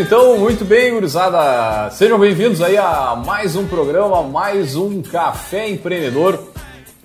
[0.00, 1.90] Então, muito bem, gurizada.
[1.90, 6.38] Sejam bem-vindos aí a mais um programa, mais um Café Empreendedor.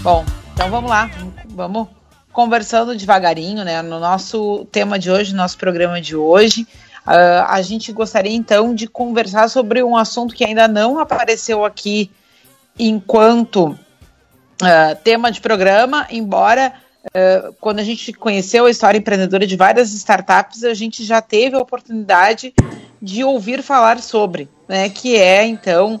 [0.00, 0.24] Bom,
[0.54, 1.10] então vamos lá,
[1.48, 1.88] vamos
[2.32, 3.82] conversando devagarinho, né?
[3.82, 6.68] No nosso tema de hoje, nosso programa de hoje,
[7.08, 12.10] Uh, a gente gostaria então de conversar sobre um assunto que ainda não apareceu aqui
[12.78, 16.74] enquanto uh, tema de programa, embora
[17.06, 21.56] uh, quando a gente conheceu a história empreendedora de várias startups, a gente já teve
[21.56, 22.52] a oportunidade
[23.00, 25.98] de ouvir falar sobre, né, que é então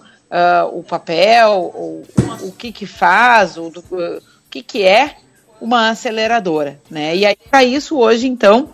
[0.74, 2.02] o papel, o,
[2.42, 4.20] o que que faz, o, o
[4.50, 5.16] que que é
[5.58, 7.16] uma aceleradora, né?
[7.16, 8.68] E aí para isso hoje então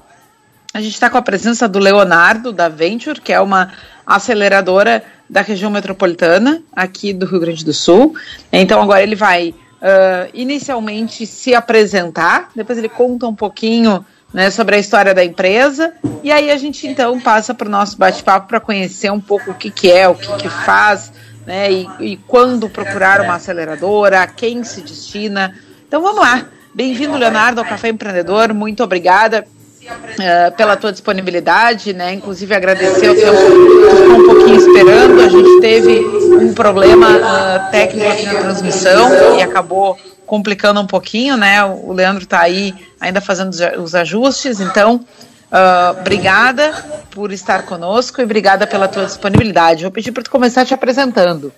[0.74, 3.72] a gente está com a presença do Leonardo, da Venture, que é uma
[4.04, 8.16] aceleradora da região metropolitana, aqui do Rio Grande do Sul.
[8.52, 14.74] Então, agora ele vai uh, inicialmente se apresentar, depois ele conta um pouquinho né, sobre
[14.74, 18.58] a história da empresa, e aí a gente então passa para o nosso bate-papo para
[18.58, 21.12] conhecer um pouco o que, que é, o que, que faz,
[21.46, 25.54] né, e, e quando procurar uma aceleradora, a quem se destina.
[25.86, 26.46] Então vamos lá.
[26.74, 28.52] Bem-vindo, Leonardo, ao Café Empreendedor.
[28.52, 29.46] Muito obrigada
[29.84, 32.14] Uh, pela tua disponibilidade, né?
[32.14, 35.20] Inclusive agradecer o tempo ficou um pouquinho esperando.
[35.20, 35.98] A gente teve
[36.36, 41.64] um problema uh, técnico aqui na transmissão e acabou complicando um pouquinho, né?
[41.64, 46.72] O Leandro está aí ainda fazendo os ajustes, então uh, obrigada
[47.10, 49.82] por estar conosco e obrigada pela tua disponibilidade.
[49.82, 51.52] Vou pedir para tu começar te apresentando.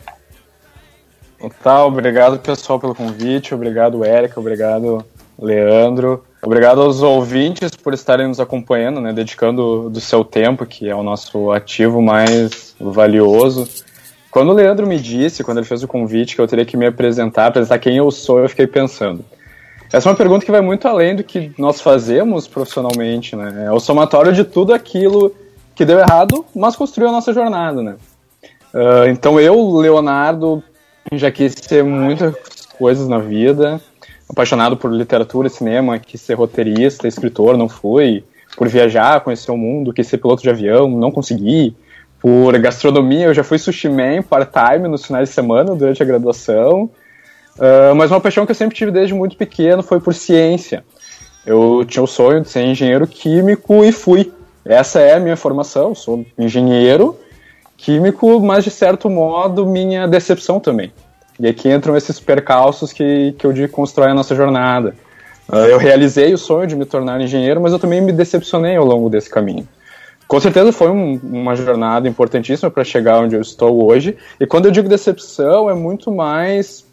[1.63, 5.05] Tá, obrigado pessoal pelo convite, obrigado Érica, obrigado
[5.39, 6.25] Leandro.
[6.47, 11.03] Obrigado aos ouvintes por estarem nos acompanhando, né, dedicando do seu tempo, que é o
[11.03, 13.69] nosso ativo mais valioso.
[14.31, 16.87] Quando o Leandro me disse, quando ele fez o convite, que eu teria que me
[16.87, 19.25] apresentar, apresentar quem eu sou, eu fiquei pensando.
[19.93, 23.65] Essa é uma pergunta que vai muito além do que nós fazemos profissionalmente, né?
[23.67, 25.35] É o somatório de tudo aquilo
[25.75, 27.97] que deu errado, mas construiu a nossa jornada, né?
[28.73, 30.63] Uh, então eu, Leonardo,
[31.11, 32.37] já quis ser muitas
[32.79, 33.81] coisas na vida,
[34.29, 38.25] apaixonado por literatura, cinema, quis ser roteirista, escritor, não fui.
[38.57, 41.77] Por viajar, conhecer o mundo, quis ser piloto de avião, não consegui.
[42.21, 46.91] Por gastronomia, eu já fui sushi man part-time nos finais de semana durante a graduação.
[47.57, 50.85] Uh, mas uma paixão que eu sempre tive desde muito pequeno foi por ciência.
[51.45, 54.33] Eu tinha o sonho de ser engenheiro químico e fui.
[54.65, 57.17] Essa é a minha formação, sou engenheiro
[57.77, 60.93] químico, mas de certo modo minha decepção também.
[61.39, 64.95] E aqui entram esses percalços que, que eu digo constrói a nossa jornada.
[65.49, 68.85] Uh, eu realizei o sonho de me tornar engenheiro, mas eu também me decepcionei ao
[68.85, 69.67] longo desse caminho.
[70.27, 74.17] Com certeza foi um, uma jornada importantíssima para chegar onde eu estou hoje.
[74.41, 76.85] E quando eu digo decepção, é muito mais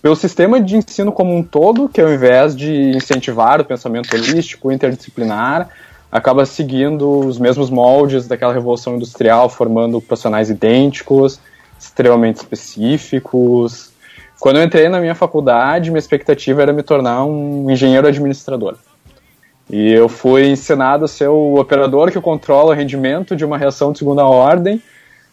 [0.00, 4.72] pelo sistema de ensino como um todo, que ao invés de incentivar o pensamento holístico,
[4.72, 5.68] interdisciplinar,
[6.10, 11.38] acaba seguindo os mesmos moldes daquela revolução industrial, formando profissionais idênticos,
[11.80, 13.90] extremamente específicos.
[14.38, 18.76] Quando eu entrei na minha faculdade, minha expectativa era me tornar um engenheiro administrador.
[19.68, 23.92] E eu fui ensinado a ser o operador que controla o rendimento de uma reação
[23.92, 24.82] de segunda ordem,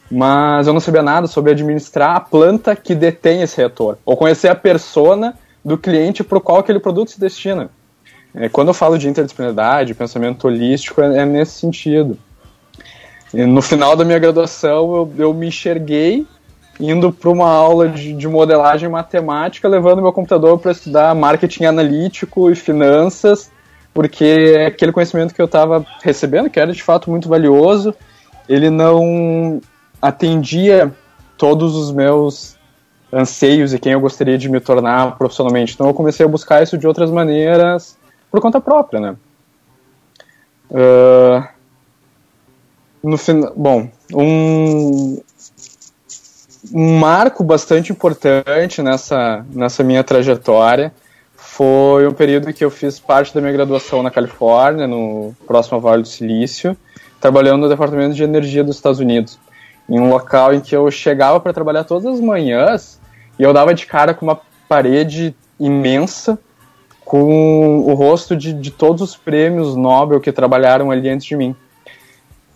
[0.09, 4.47] mas eu não sabia nada sobre administrar a planta que detém esse reator, ou conhecer
[4.47, 7.69] a persona do cliente para o qual aquele produto se destina.
[8.33, 12.17] É, quando eu falo de interdisciplinaridade, pensamento holístico, é, é nesse sentido.
[13.33, 16.25] No final da minha graduação, eu, eu me enxerguei
[16.79, 22.51] indo para uma aula de, de, modelagem matemática, levando meu computador para estudar marketing analítico
[22.51, 23.51] e finanças,
[23.93, 27.95] porque aquele conhecimento que eu estava recebendo, que era de fato muito valioso,
[28.47, 29.59] ele não
[30.01, 30.93] atendia
[31.37, 32.57] todos os meus
[33.11, 35.73] anseios e quem eu gostaria de me tornar profissionalmente.
[35.73, 37.97] Então eu comecei a buscar isso de outras maneiras
[38.29, 39.15] por conta própria, né?
[40.69, 41.47] Uh,
[43.01, 45.21] no final, bom, um,
[46.73, 50.93] um marco bastante importante nessa, nessa minha trajetória
[51.35, 55.79] foi um período em que eu fiz parte da minha graduação na Califórnia, no próximo
[55.79, 56.75] Vale do Silício,
[57.19, 59.39] trabalhando no Departamento de Energia dos Estados Unidos,
[59.89, 62.99] em um local em que eu chegava para trabalhar todas as manhãs
[63.39, 66.37] e eu dava de cara com uma parede imensa
[67.03, 71.55] com o rosto de, de todos os prêmios Nobel que trabalharam ali antes de mim.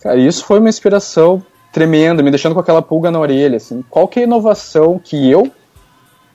[0.00, 1.42] Cara, isso foi uma inspiração
[1.72, 5.30] tremenda, me deixando com aquela pulga na orelha, assim, qual que é a inovação que
[5.30, 5.50] eu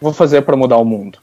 [0.02, 1.20] vou fazer para mudar o mundo?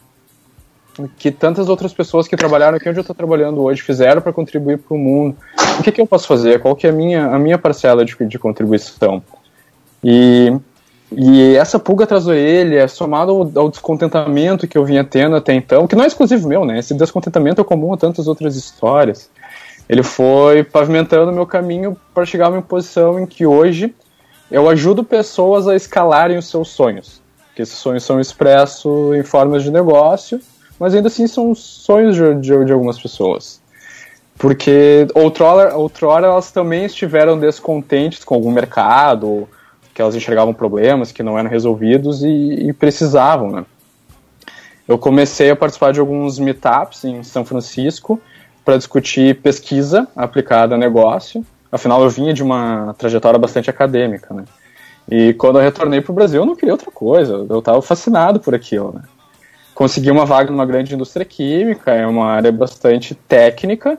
[1.18, 4.78] Que tantas outras pessoas que trabalharam aqui onde eu estou trabalhando hoje fizeram para contribuir
[4.78, 5.36] para o mundo.
[5.80, 6.60] O que, que, eu posso fazer?
[6.60, 9.20] Qual que é a minha, a minha parcela de, de contribuição?
[10.04, 10.56] E,
[11.10, 15.52] e essa pulga atrás da orelha, somado ao, ao, descontentamento que eu vinha tendo até
[15.52, 16.78] então, que não é exclusivo meu, né?
[16.78, 19.28] Esse descontentamento é comum a tantas outras histórias.
[19.88, 23.92] Ele foi pavimentando o meu caminho para chegar a uma posição em que hoje
[24.54, 27.20] eu ajudo pessoas a escalarem os seus sonhos.
[27.56, 30.40] Que esses sonhos são expressos em formas de negócio,
[30.78, 33.60] mas ainda assim são sonhos de, de, de algumas pessoas.
[34.38, 39.48] Porque outrora, outrora elas também estiveram descontentes com algum mercado,
[39.92, 43.64] que elas enxergavam problemas que não eram resolvidos e, e precisavam, né?
[44.86, 48.20] Eu comecei a participar de alguns meetups em São Francisco
[48.64, 51.44] para discutir pesquisa aplicada a negócio
[51.74, 54.44] Afinal, eu vinha de uma trajetória bastante acadêmica, né?
[55.10, 57.44] E quando eu retornei para o Brasil, eu não queria outra coisa.
[57.50, 59.02] Eu estava fascinado por aquilo, né?
[59.74, 63.98] Consegui uma vaga numa grande indústria química, é uma área bastante técnica,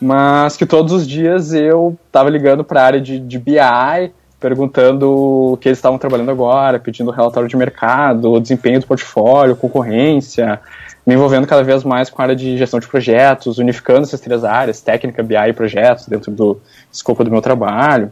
[0.00, 5.52] mas que todos os dias eu estava ligando para a área de, de BI, perguntando
[5.52, 10.60] o que eles estavam trabalhando agora, pedindo relatório de mercado, desempenho do portfólio, concorrência,
[11.06, 14.42] me envolvendo cada vez mais com a área de gestão de projetos, unificando essas três
[14.42, 18.10] áreas, técnica, BI e projetos, dentro do escopo do meu trabalho.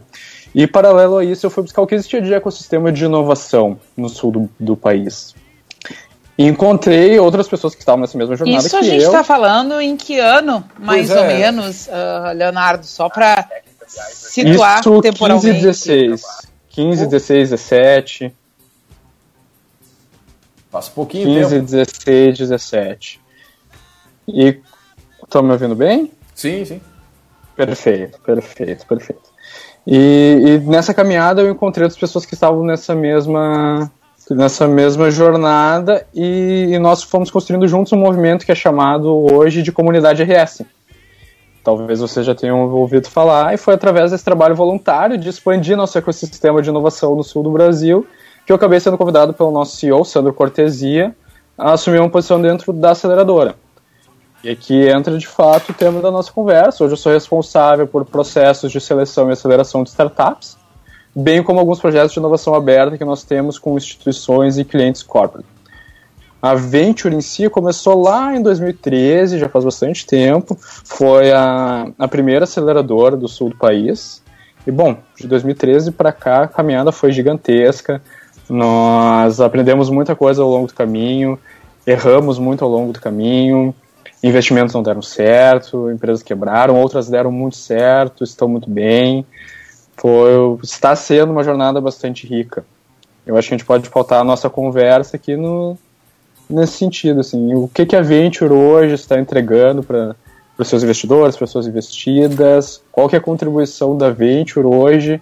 [0.53, 4.07] E, paralelo a isso, eu fui buscar o que existia de ecossistema de inovação no
[4.07, 5.33] sul do, do país.
[6.37, 9.95] E encontrei outras pessoas que estavam nessa mesma jornada Isso a gente está falando em
[9.95, 11.33] que ano, mais pois ou é.
[11.37, 12.85] menos, uh, Leonardo?
[12.85, 13.47] Só para
[13.87, 15.47] situar Isso, temporalmente.
[15.47, 16.21] 15 16.
[16.69, 18.33] 15, 16, 17.
[20.73, 21.65] Passa um pouquinho 15, tempo.
[21.65, 23.21] 16, 17.
[24.27, 24.59] E
[25.23, 26.11] estão me ouvindo bem?
[26.33, 26.81] Sim, sim.
[27.55, 29.21] Perfeito, perfeito, perfeito.
[29.85, 33.91] E, e, nessa caminhada eu encontrei outras pessoas que estavam nessa mesma
[34.31, 39.61] nessa mesma jornada e, e, nós fomos construindo juntos um movimento que é chamado hoje
[39.61, 40.63] de comunidade RS.
[41.63, 45.97] Talvez vocês já tenham ouvido falar, e foi através desse trabalho voluntário de expandir nosso
[45.97, 48.07] ecossistema de inovação no sul do Brasil
[48.45, 51.15] que eu acabei sendo convidado pelo nosso CEO, Sandro Cortesia,
[51.57, 53.55] a assumir uma posição dentro da aceleradora.
[54.43, 56.83] E aqui entra de fato o tema da nossa conversa.
[56.83, 60.57] Hoje eu sou responsável por processos de seleção e aceleração de startups,
[61.15, 65.47] bem como alguns projetos de inovação aberta que nós temos com instituições e clientes corporate.
[66.41, 70.57] A Venture em si começou lá em 2013, já faz bastante tempo.
[70.59, 74.21] Foi a, a primeira aceleradora do sul do país.
[74.67, 78.01] E bom, de 2013 para cá a caminhada foi gigantesca.
[78.49, 81.39] Nós aprendemos muita coisa ao longo do caminho,
[81.87, 83.73] erramos muito ao longo do caminho,
[84.21, 89.25] investimentos não deram certo, empresas quebraram, outras deram muito certo, estão muito bem.
[89.97, 90.31] Foi,
[90.63, 92.65] está sendo uma jornada bastante rica.
[93.25, 95.77] Eu acho que a gente pode pautar a nossa conversa aqui no,
[96.49, 97.21] nesse sentido.
[97.21, 100.15] Assim, o que, que a Venture hoje está entregando para
[100.57, 105.21] os seus investidores, para suas investidas, qual que é a contribuição da Venture hoje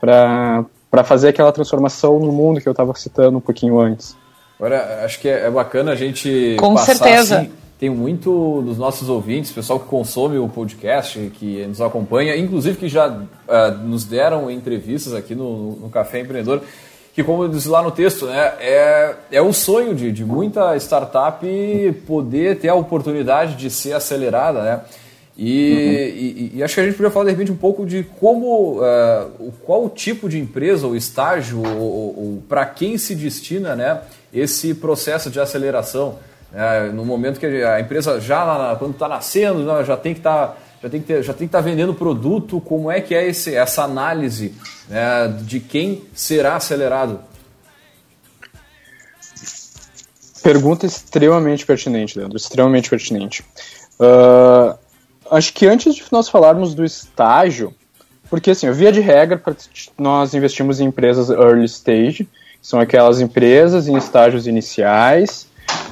[0.00, 4.14] para para fazer aquela transformação no mundo que eu estava citando um pouquinho antes.
[4.58, 6.54] Agora, acho que é, bacana a gente.
[6.60, 7.38] Com passar, certeza.
[7.38, 12.76] Assim, tem muito dos nossos ouvintes, pessoal que consome o podcast, que nos acompanha, inclusive
[12.76, 16.60] que já uh, nos deram entrevistas aqui no, no Café Empreendedor,
[17.14, 20.76] que como eu disse lá no texto, né, é, é um sonho de, de muita
[20.76, 21.44] startup
[22.06, 24.80] poder ter a oportunidade de ser acelerada, né?
[25.36, 26.56] E, uhum.
[26.56, 29.52] e, e, acho que a gente poderia falar de repente um pouco de como, uh,
[29.64, 34.02] qual o tipo de empresa ou estágio ou, ou, ou para quem se destina né,
[34.32, 36.18] esse processo de aceleração.
[36.54, 40.48] É, no momento que a empresa já quando está nascendo, né, já tem que estar
[40.48, 42.60] tá, já tem que ter, já tem que estar tá vendendo produto.
[42.60, 44.54] Como é que é esse, essa análise
[44.86, 47.20] né, de quem será acelerado?
[50.42, 53.44] Pergunta extremamente pertinente, Leandro, extremamente pertinente.
[53.98, 54.76] Uh,
[55.32, 57.74] acho que antes de nós falarmos do estágio,
[58.30, 59.42] porque assim, via de regra,
[59.98, 62.28] nós investimos em empresas early stage,
[62.60, 65.48] são aquelas empresas em estágios iniciais,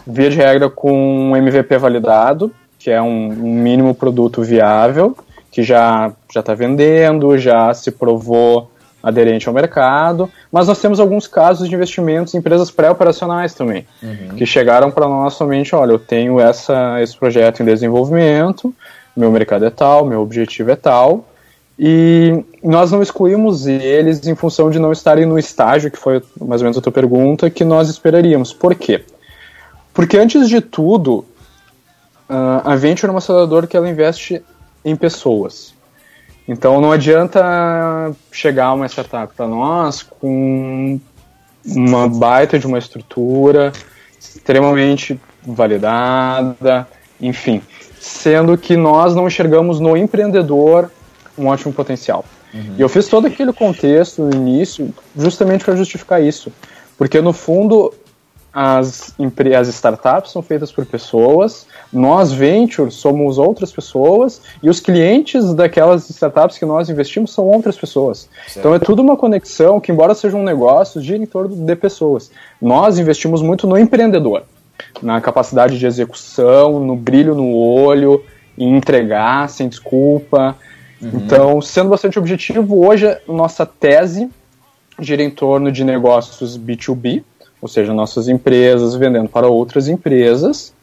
[0.07, 5.17] via de regra com um MVP validado, que é um, um mínimo produto viável,
[5.51, 8.71] que já já está vendendo, já se provou
[9.03, 14.37] aderente ao mercado, mas nós temos alguns casos de investimentos em empresas pré-operacionais também, uhum.
[14.37, 18.75] que chegaram para nós somente, olha, eu tenho essa, esse projeto em desenvolvimento,
[19.17, 21.27] meu mercado é tal, meu objetivo é tal,
[21.79, 26.61] e nós não excluímos eles em função de não estarem no estágio, que foi mais
[26.61, 28.53] ou menos a tua pergunta, que nós esperaríamos.
[28.53, 29.03] Por quê?
[29.95, 31.25] Porque antes de tudo,
[32.29, 34.43] a Venture é uma aceleradora que ela investe
[34.85, 35.75] em pessoas.
[36.47, 41.01] Então não adianta chegar uma startup para nós com
[41.65, 43.73] uma baita de uma estrutura
[44.19, 46.87] extremamente validada,
[47.21, 47.63] enfim,
[48.01, 50.91] sendo que nós não enxergamos no empreendedor
[51.37, 52.25] um ótimo potencial.
[52.53, 52.75] Uhum.
[52.79, 56.51] E eu fiz todo aquele contexto no início justamente para justificar isso,
[56.97, 57.93] porque no fundo
[58.53, 59.15] as,
[59.57, 66.09] as startups são feitas por pessoas, nós, Venture, somos outras pessoas, e os clientes daquelas
[66.11, 68.29] startups que nós investimos são outras pessoas.
[68.47, 68.59] Certo.
[68.59, 72.31] Então é tudo uma conexão que, embora seja um negócio, gira em torno de pessoas.
[72.61, 74.43] Nós investimos muito no empreendedor,
[75.03, 78.25] na capacidade de execução, no brilho no olho,
[78.57, 80.57] em entregar sem desculpa.
[81.01, 81.11] Uhum.
[81.15, 84.29] Então, sendo bastante objetivo, hoje nossa tese
[84.99, 87.23] gira em torno de negócios B2B,
[87.61, 90.75] ou seja, nossas empresas vendendo para outras empresas.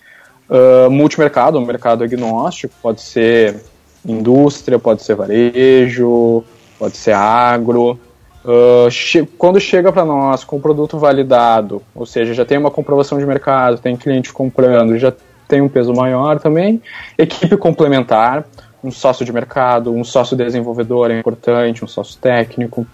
[0.50, 3.62] Uh, multimercado, um mercado agnóstico, pode ser
[4.06, 6.44] indústria, pode ser varejo,
[6.80, 8.00] pode ser agro.
[8.48, 12.72] Uh, che quando chega para nós com o produto validado, ou seja, já tem uma
[12.72, 15.14] comprovação de mercado, tem cliente comprando, já
[15.50, 16.82] tem um peso maior também.
[17.18, 18.46] Equipe complementar,
[18.82, 22.88] um sócio de mercado, um sócio desenvolvedor é importante, um sócio técnico.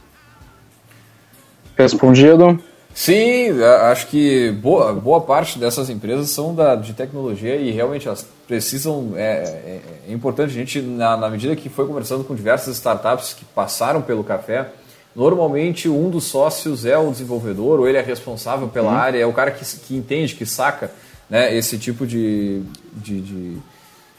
[1.78, 2.60] Respondido?
[2.94, 8.28] Sim, acho que boa, boa parte dessas empresas são da, de tecnologia e realmente elas
[8.48, 9.14] precisam.
[9.16, 13.34] É, é, é importante a gente, na, na, medida que foi conversando com diversas startups
[13.34, 14.70] que passaram pelo café,
[15.16, 18.98] normalmente um dos sócios é o desenvolvedor ou ele é responsável pela uhum.
[18.98, 20.92] área, é o cara que, que entende, que saca
[21.30, 22.62] né, esse tipo de,
[22.94, 23.58] de, de,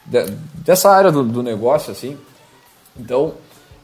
[0.07, 2.17] de dessa área do, do negócio assim.
[2.99, 3.35] Então,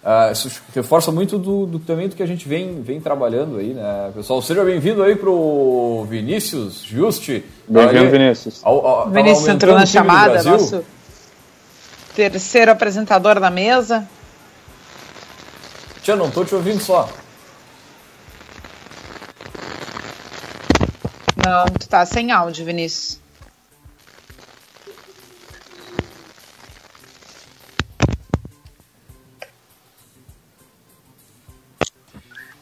[0.02, 3.74] Uh, isso reforça muito do, do, também do que a gente vem, vem trabalhando aí,
[3.74, 4.40] né, pessoal?
[4.40, 7.44] Seja bem-vindo aí pro Vinícius Juste.
[7.68, 8.60] Bem-vindo, Vinícius.
[8.62, 10.82] Ao, ao, Vinícius entrou na chamada, nosso
[12.16, 14.08] terceiro apresentador da mesa.
[16.02, 17.08] Tia, não tô te ouvindo só.
[21.44, 23.20] Não, tu tá sem áudio, Vinícius.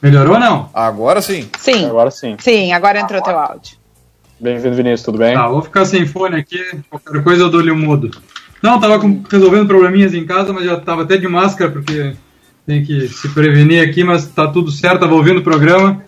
[0.00, 0.70] Melhorou ou não?
[0.72, 1.50] Agora sim.
[1.58, 1.86] Sim.
[1.86, 2.36] Agora sim.
[2.40, 3.76] Sim, agora entrou teu áudio.
[4.40, 5.34] Bem-vindo, Vinícius, tudo bem?
[5.34, 8.10] Tá, vou ficar sem fone aqui, qualquer coisa eu dou-lhe um mudo.
[8.62, 12.16] Não, tava com, resolvendo probleminhas em casa, mas já tava até de máscara, porque
[12.68, 16.04] tem que se prevenir aqui, mas tá tudo certo, tava ouvindo o programa.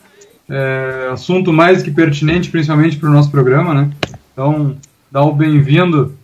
[0.46, 3.90] É, assunto mais que pertinente, principalmente para o nosso programa, né?
[4.30, 4.76] Então,
[5.10, 6.14] dá o bem-vindo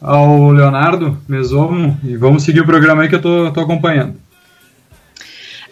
[0.00, 4.14] ao Leonardo Mesomo e vamos seguir o programa aí que eu tô, tô acompanhando.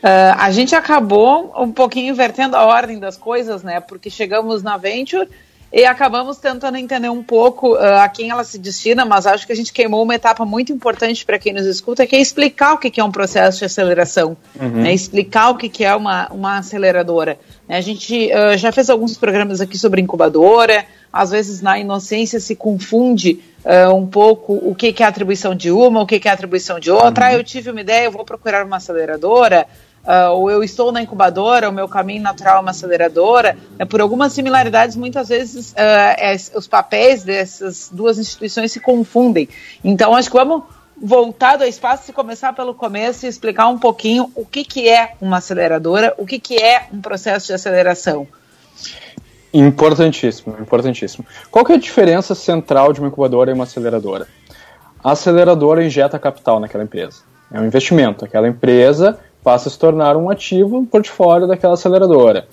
[0.03, 3.81] Uh, a gente acabou um pouquinho invertendo a ordem das coisas, né?
[3.81, 5.27] Porque chegamos na Venture
[5.73, 9.53] e acabamos tentando entender um pouco uh, a quem ela se destina, mas acho que
[9.53, 12.79] a gente queimou uma etapa muito importante para quem nos escuta, que é explicar o
[12.79, 14.83] que é um processo de aceleração, uhum.
[14.83, 14.95] né?
[14.95, 17.39] explicar o que é uma, uma aceleradora.
[17.69, 17.77] Né?
[17.77, 22.55] A gente uh, já fez alguns programas aqui sobre incubadora, às vezes na inocência se
[22.55, 26.31] confunde uh, um pouco o que, que é atribuição de uma, o que, que é
[26.31, 27.27] atribuição de outra.
[27.27, 27.31] Uhum.
[27.33, 29.67] Ah, eu tive uma ideia, eu vou procurar uma aceleradora
[30.07, 34.01] uh, ou eu estou na incubadora, o meu caminho natural é uma aceleradora, né, por
[34.01, 39.49] algumas similaridades, muitas vezes uh, é, os papéis dessas duas instituições se confundem.
[39.85, 40.63] Então, acho que vamos
[40.97, 45.13] voltar do espaço e começar pelo começo e explicar um pouquinho o que, que é
[45.21, 48.27] uma aceleradora, o que, que é um processo de aceleração.
[49.53, 51.27] Importantíssimo, importantíssimo.
[51.51, 54.27] Qual que é a diferença central de uma incubadora e uma aceleradora?
[55.03, 57.23] A aceleradora injeta capital naquela empresa.
[57.53, 58.25] É um investimento.
[58.25, 62.49] Aquela empresa passa a se tornar um ativo, um portfólio daquela aceleradora.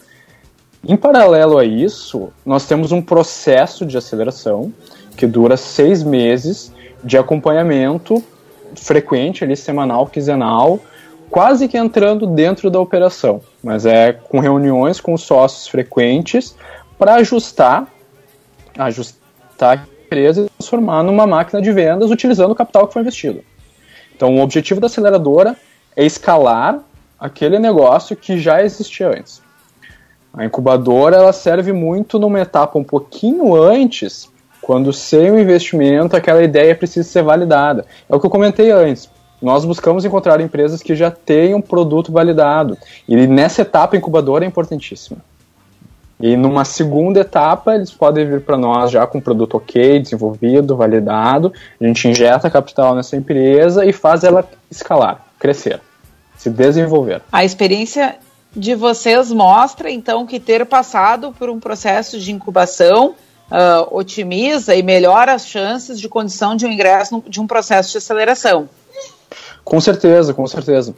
[0.87, 4.71] Em paralelo a isso, nós temos um processo de aceleração
[5.17, 6.71] que dura seis meses
[7.03, 8.23] de acompanhamento
[8.75, 10.79] frequente, ali, semanal, quinzenal,
[11.31, 16.55] quase que entrando dentro da operação, mas é com reuniões com sócios frequentes
[16.99, 17.87] para ajustar,
[18.77, 23.43] ajustar a empresa e transformar numa máquina de vendas utilizando o capital que foi investido.
[24.15, 25.57] Então, o objetivo da aceleradora
[25.95, 26.79] é escalar
[27.19, 29.41] aquele negócio que já existia antes.
[30.33, 34.29] A incubadora ela serve muito numa etapa um pouquinho antes,
[34.61, 37.85] quando sem o investimento aquela ideia precisa ser validada.
[38.09, 39.09] É o que eu comentei antes.
[39.41, 42.77] Nós buscamos encontrar empresas que já tenham produto validado.
[43.07, 45.19] E nessa etapa a incubadora é importantíssima.
[46.19, 51.51] E numa segunda etapa, eles podem vir para nós já com produto ok, desenvolvido, validado.
[51.81, 55.81] A gente injeta capital nessa empresa e faz ela escalar, crescer,
[56.37, 57.21] se desenvolver.
[57.29, 58.15] A experiência
[58.55, 63.13] de vocês mostra, então, que ter passado por um processo de incubação
[63.51, 67.97] uh, otimiza e melhora as chances de condição de um ingresso de um processo de
[67.97, 68.69] aceleração.
[69.65, 70.95] Com certeza, com certeza.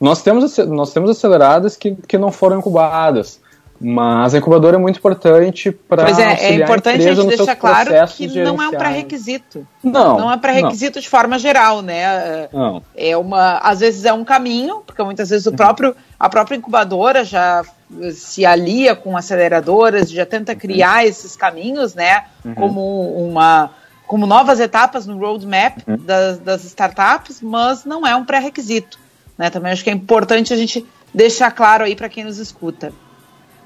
[0.00, 3.40] Nós temos, nós temos aceleradas que, que não foram incubadas,
[3.82, 6.04] mas a incubadora é muito importante para.
[6.04, 9.66] Pois é, é importante a gente deixar claro que não é um pré-requisito.
[9.82, 10.18] Não.
[10.18, 12.48] Não é pré-requisito de forma geral, né?
[12.52, 12.82] Não.
[12.96, 13.58] É uma.
[13.58, 15.56] Às vezes é um caminho, porque muitas vezes o uhum.
[15.56, 17.64] próprio, a própria incubadora já
[18.12, 21.08] se alia com aceleradoras, já tenta criar uhum.
[21.08, 22.24] esses caminhos, né?
[22.44, 22.54] Uhum.
[22.54, 23.70] Como uma.
[24.06, 25.96] Como novas etapas no roadmap uhum.
[25.96, 28.98] das, das startups, mas não é um pré-requisito.
[29.38, 29.48] Né?
[29.48, 32.92] Também acho que é importante a gente deixar claro aí para quem nos escuta.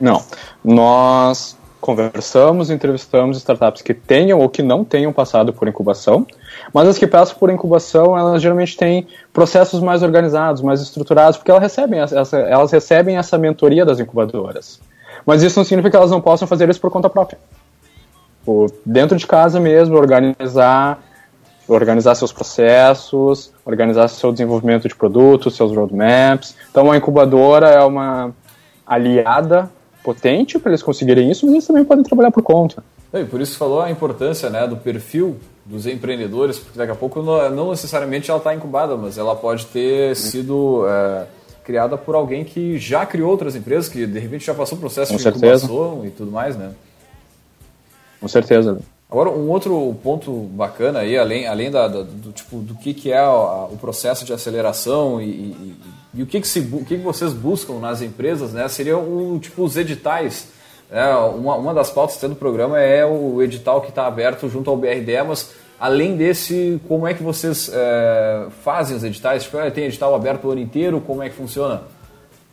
[0.01, 0.23] Não.
[0.65, 6.27] Nós conversamos, entrevistamos startups que tenham ou que não tenham passado por incubação,
[6.73, 11.51] mas as que passam por incubação, elas geralmente têm processos mais organizados, mais estruturados, porque
[11.51, 14.81] elas recebem essa, elas recebem essa mentoria das incubadoras.
[15.25, 17.39] Mas isso não significa que elas não possam fazer isso por conta própria.
[18.45, 21.01] Por dentro de casa mesmo, organizar
[21.69, 26.55] organizar seus processos, organizar seu desenvolvimento de produtos, seus roadmaps.
[26.71, 28.33] Então, a incubadora é uma
[28.87, 29.69] aliada
[30.07, 32.81] potente para eles conseguirem isso, mas eles também podem trabalhar por conta.
[33.13, 37.21] E por isso falou a importância né, do perfil dos empreendedores, porque daqui a pouco
[37.21, 41.27] não, necessariamente ela está incubada, mas ela pode ter sido é,
[41.65, 45.11] criada por alguém que já criou outras empresas, que de repente já passou o processo
[45.11, 45.67] Com de certeza.
[45.67, 46.71] incubação e tudo mais, né?
[48.21, 48.79] Com certeza.
[49.11, 53.11] Agora, um outro ponto bacana aí, além, além da, da do, tipo, do que, que
[53.11, 55.77] é a, o processo de aceleração e, e,
[56.17, 59.39] e o, que, que, se, o que, que vocês buscam nas empresas, né, seria um,
[59.39, 60.49] tipo, os editais.
[60.91, 64.77] Né, uma, uma das pautas do programa é o edital que está aberto junto ao
[64.77, 69.45] BRDE, mas além desse, como é que vocês é, fazem os editais?
[69.45, 71.83] Tipo, tem edital aberto o ano inteiro, como é que funciona?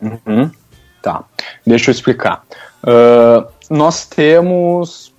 [0.00, 0.50] Uhum.
[1.00, 1.24] Tá,
[1.66, 2.44] deixa eu explicar.
[2.82, 5.14] Uh, nós temos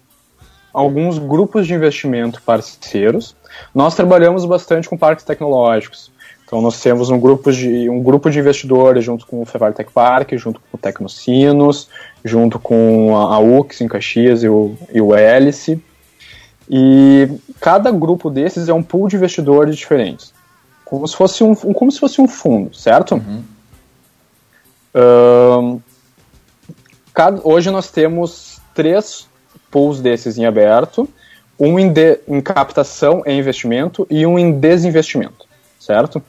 [0.73, 3.36] alguns grupos de investimento parceiros.
[3.73, 6.12] Nós trabalhamos bastante com parques tecnológicos.
[6.45, 9.91] Então nós temos um grupo de, um grupo de investidores junto com o Fevar Tech
[9.91, 11.89] Park, junto com o Tecnocinos,
[12.23, 15.81] junto com a, a UX em Caxias e o, e o Hélice.
[16.69, 17.27] E
[17.60, 20.34] cada grupo desses é um pool de investidores diferentes.
[20.84, 23.15] Como se fosse um, como se fosse um fundo, certo?
[23.15, 23.43] Uhum.
[24.95, 25.81] Um,
[27.13, 29.27] cada, hoje nós temos três
[29.71, 31.10] pools desses em aberto,
[31.60, 35.45] um em, de, em captação e investimento e um em desinvestimento,
[35.79, 36.21] certo?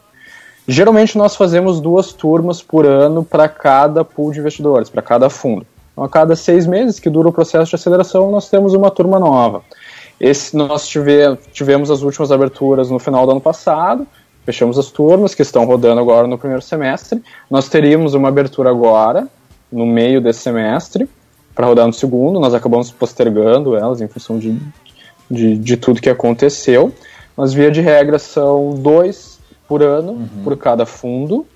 [0.69, 5.65] Geralmente nós fazemos duas turmas por ano para cada pool de investidores, para cada fundo.
[5.93, 9.19] Então, a cada seis meses que dura o processo de aceleração, nós temos uma turma
[9.19, 9.63] nova.
[10.21, 14.07] Esse nós tive, tivemos as últimas aberturas no final do ano passado,
[14.45, 17.23] fechamos as turmas que estão rodando agora no primeiro semestre.
[17.51, 19.29] Nós teríamos uma abertura agora,
[19.71, 21.09] no meio desse semestre,
[21.55, 24.59] para rodar no segundo, nós acabamos postergando elas em função de,
[25.31, 26.93] de, de, tudo que aconteceu.
[27.37, 29.36] Mas, via de regra, são dois
[29.69, 30.29] por ano, uhum.
[30.45, 31.47] por cada fundo.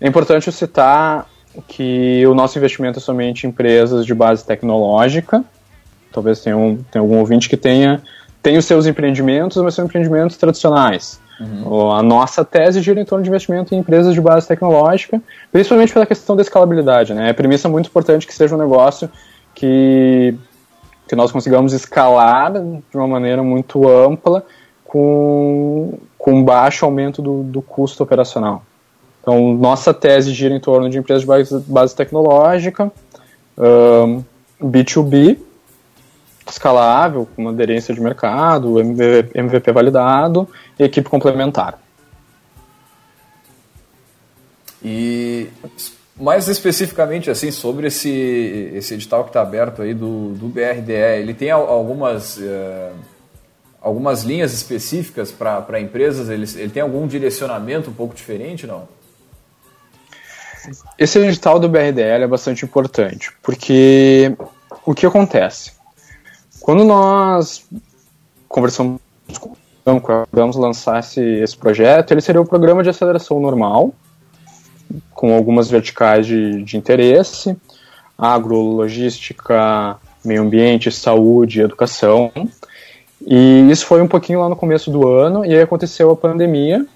[0.00, 1.26] É importante citar
[1.66, 5.44] que o nosso investimento é somente em empresas de base tecnológica.
[6.12, 8.02] Talvez tenha, um, tenha algum ouvinte que tenha,
[8.42, 11.20] tenha os seus empreendimentos, mas são empreendimentos tradicionais.
[11.40, 11.90] Uhum.
[11.92, 16.04] A nossa tese gira em torno de investimento em empresas de base tecnológica, principalmente pela
[16.04, 17.14] questão da escalabilidade.
[17.14, 17.30] Né?
[17.30, 19.10] É premissa muito importante que seja um negócio
[19.54, 20.34] que,
[21.08, 24.44] que nós consigamos escalar de uma maneira muito ampla
[24.90, 28.64] com, com baixo aumento do, do custo operacional.
[29.20, 32.90] Então, nossa tese gira em torno de empresas de base, base tecnológica,
[33.56, 34.24] um,
[34.60, 35.38] B2B,
[36.48, 41.78] escalável, com aderência de mercado, MVP, validado equipe complementar.
[44.82, 45.46] E
[46.18, 51.32] Mais especificamente, assim, sobre esse, esse edital que está aberto aí do, do BRDE, ele
[51.32, 52.92] tem algumas, uh,
[53.80, 56.28] algumas linhas específicas para empresas?
[56.28, 58.88] Ele, ele tem algum direcionamento um pouco diferente, não?
[60.98, 64.36] Esse edital do BRDL é bastante importante, porque
[64.84, 65.72] o que acontece?
[66.60, 67.66] Quando nós
[68.46, 69.00] conversamos
[69.38, 69.56] com
[70.30, 73.94] vamos lançar esse, esse projeto, ele seria o programa de aceleração normal,
[75.12, 77.56] com algumas verticais de, de interesse,
[78.16, 82.30] agro, logística, meio ambiente, saúde, educação.
[83.26, 86.86] E isso foi um pouquinho lá no começo do ano, e aí aconteceu a pandemia,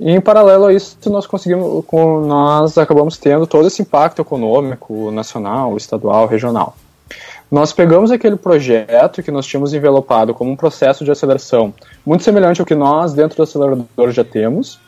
[0.00, 5.76] e em paralelo a isso, nós conseguimos, nós acabamos tendo todo esse impacto econômico, nacional,
[5.76, 6.76] estadual, regional.
[7.50, 11.72] Nós pegamos aquele projeto que nós tínhamos envelopado como um processo de aceleração
[12.04, 14.78] muito semelhante ao que nós, dentro do acelerador, já temos,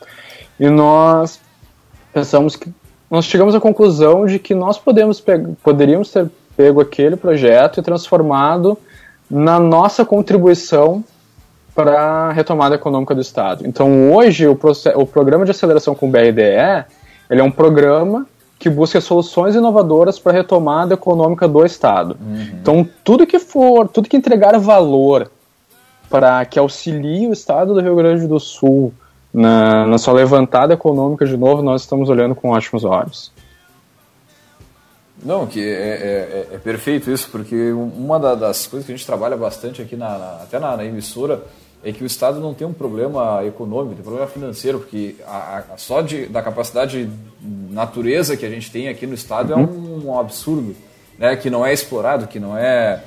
[0.59, 1.39] e nós
[2.13, 2.71] pensamos que
[3.09, 5.21] nós chegamos à conclusão de que nós podemos
[5.61, 8.77] poderíamos ter pego aquele projeto e transformado
[9.31, 11.01] na nossa contribuição
[11.73, 13.65] para a retomada econômica do Estado.
[13.65, 14.59] Então, hoje, o,
[14.95, 16.85] o programa de aceleração com o BRDE
[17.29, 18.27] ele é um programa
[18.59, 22.17] que busca soluções inovadoras para a retomada econômica do Estado.
[22.21, 22.47] Uhum.
[22.61, 25.31] Então, tudo que for, tudo que entregar valor
[26.09, 28.93] para que auxilie o Estado do Rio Grande do Sul
[29.33, 33.31] na, na sua levantada econômica de novo, nós estamos olhando com ótimos olhos.
[35.23, 39.05] Não, que é, é, é, é perfeito isso, porque uma das coisas que a gente
[39.05, 41.43] trabalha bastante aqui, na, na até na, na emissora,
[41.83, 45.63] é que o Estado não tem um problema econômico, tem um problema financeiro, porque a,
[45.73, 47.09] a, só de, da capacidade
[47.69, 49.63] natureza que a gente tem aqui no Estado é uhum.
[49.63, 50.75] é um, um, absurdo,
[51.17, 51.35] né?
[51.35, 53.03] que não é explorado, que não é...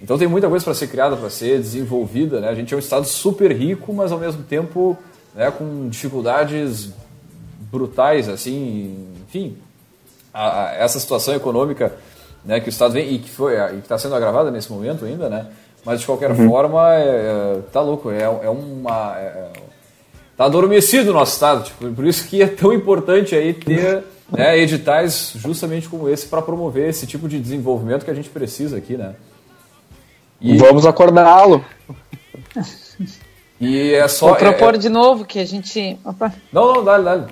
[0.00, 2.40] Então tem muita coisa para ser criada, para ser desenvolvida.
[2.40, 2.48] Né?
[2.48, 4.96] A gente é um Estado super rico, mas ao mesmo tempo
[5.34, 6.90] né, com dificuldades
[7.70, 9.56] brutais, assim, enfim.
[10.38, 11.92] A, essa situação econômica
[12.44, 15.28] né, que o Estado vem e que e que está sendo agravada nesse momento ainda,
[15.28, 15.46] né?
[15.84, 16.48] Mas de qualquer uhum.
[16.48, 19.16] forma, é, é, tá louco, é, é uma.
[19.18, 19.52] É, é,
[20.36, 24.58] tá adormecido o nosso Estado, tipo, por isso que é tão importante aí ter né,
[24.58, 28.96] editais justamente como esse para promover esse tipo de desenvolvimento que a gente precisa aqui,
[28.96, 29.14] né?
[30.40, 30.58] E...
[30.58, 31.64] Vamos acordá-lo.
[33.60, 34.28] E é só.
[34.28, 34.80] Vou propor é, é...
[34.80, 35.98] de novo que a gente.
[36.04, 36.32] Opa.
[36.52, 37.26] Não, não, dá, dá.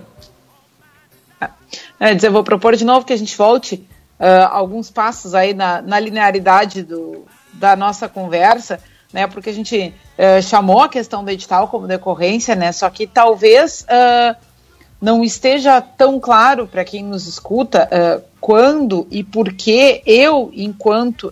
[1.99, 3.87] É, dizer, vou propor de novo que a gente volte
[4.19, 8.81] uh, alguns passos aí na, na linearidade do, da nossa conversa,
[9.13, 9.27] né?
[9.27, 12.73] Porque a gente uh, chamou a questão do edital como decorrência, né?
[12.73, 14.37] Só que talvez uh,
[15.01, 21.31] não esteja tão claro para quem nos escuta uh, quando e por que eu, enquanto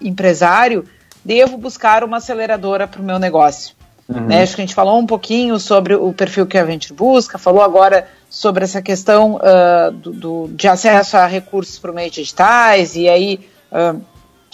[0.00, 0.84] empresário,
[1.24, 3.74] devo buscar uma aceleradora para o meu negócio.
[4.08, 4.26] Uhum.
[4.26, 4.42] Né?
[4.42, 7.62] Acho que a gente falou um pouquinho sobre o perfil que a Venture busca, falou
[7.62, 9.38] agora sobre essa questão
[9.94, 13.40] do, do, de acesso a recursos por meio digitais, e aí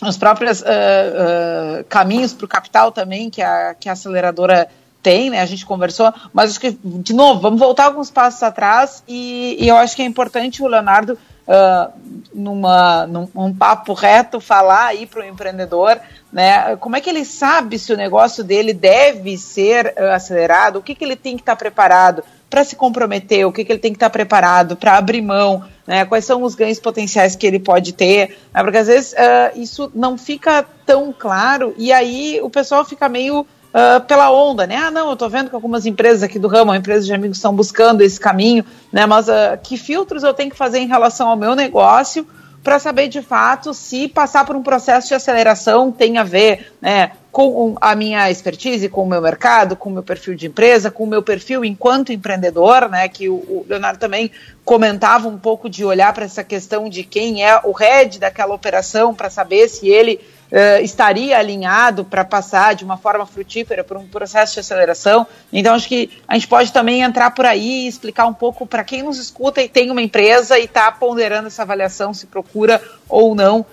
[0.06, 4.68] os próprios uh, uh, caminhos para o capital também que a, que a aceleradora
[5.02, 5.40] tem, né?
[5.40, 9.68] A gente conversou, mas acho que, de novo, vamos voltar alguns passos atrás e, e
[9.68, 11.18] eu acho que é importante o Leonardo,
[11.50, 11.92] uh,
[12.32, 16.00] numa, num um papo reto, falar aí para o empreendedor,
[16.32, 16.76] né?
[16.76, 21.04] Como é que ele sabe se o negócio dele deve ser acelerado, o que, que
[21.04, 23.96] ele tem que estar tá preparado para se comprometer, o que, que ele tem que
[23.96, 26.04] estar tá preparado para abrir mão, né?
[26.04, 28.38] Quais são os ganhos potenciais que ele pode ter?
[28.54, 28.62] Né?
[28.62, 33.46] Porque às vezes uh, isso não fica tão claro e aí o pessoal fica meio
[33.74, 34.76] uh, pela onda, né?
[34.76, 37.54] Ah, não, eu estou vendo que algumas empresas aqui do ramo, empresas de amigos, estão
[37.54, 39.06] buscando esse caminho, né?
[39.06, 42.26] Mas uh, que filtros eu tenho que fazer em relação ao meu negócio?
[42.62, 47.12] para saber de fato se passar por um processo de aceleração tem a ver né,
[47.32, 51.04] com a minha expertise, com o meu mercado, com o meu perfil de empresa, com
[51.04, 54.30] o meu perfil enquanto empreendedor, né, que o, o Leonardo também
[54.64, 59.14] comentava um pouco de olhar para essa questão de quem é o head daquela operação
[59.14, 60.20] para saber se ele
[60.50, 65.26] uh, estaria alinhado para passar de uma forma frutífera por um processo de aceleração.
[65.52, 68.84] Então, acho que a gente pode também entrar por aí e explicar um pouco para
[68.84, 73.34] quem nos escuta e tem uma empresa e está ponderando essa avaliação, se procura ou
[73.34, 73.66] não uh,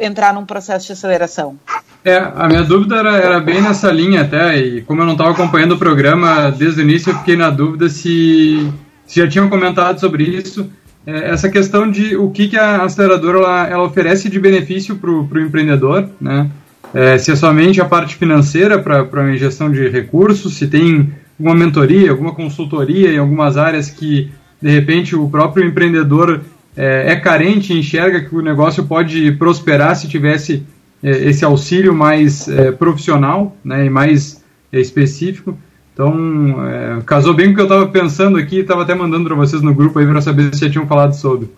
[0.00, 1.58] entrar num processo de aceleração.
[2.04, 5.30] É, a minha dúvida era, era bem nessa linha até, e como eu não estava
[5.30, 8.70] acompanhando o programa desde o início, eu fiquei na dúvida se,
[9.06, 10.70] se já tinham comentado sobre isso
[11.06, 15.10] é, essa questão de o que, que a aceleradora ela, ela oferece de benefício para
[15.10, 16.50] o empreendedor, né?
[16.92, 21.54] É, se é somente a parte financeira para a ingestão de recursos, se tem alguma
[21.54, 24.30] mentoria, alguma consultoria em algumas áreas que,
[24.62, 26.42] de repente, o próprio empreendedor
[26.76, 30.62] é, é carente e enxerga que o negócio pode prosperar se tivesse
[31.02, 35.58] é, esse auxílio mais é, profissional né, e mais é, específico.
[35.94, 39.36] Então, é, casou bem com o que eu estava pensando aqui, estava até mandando para
[39.36, 41.48] vocês no grupo aí para saber se já tinham falado sobre.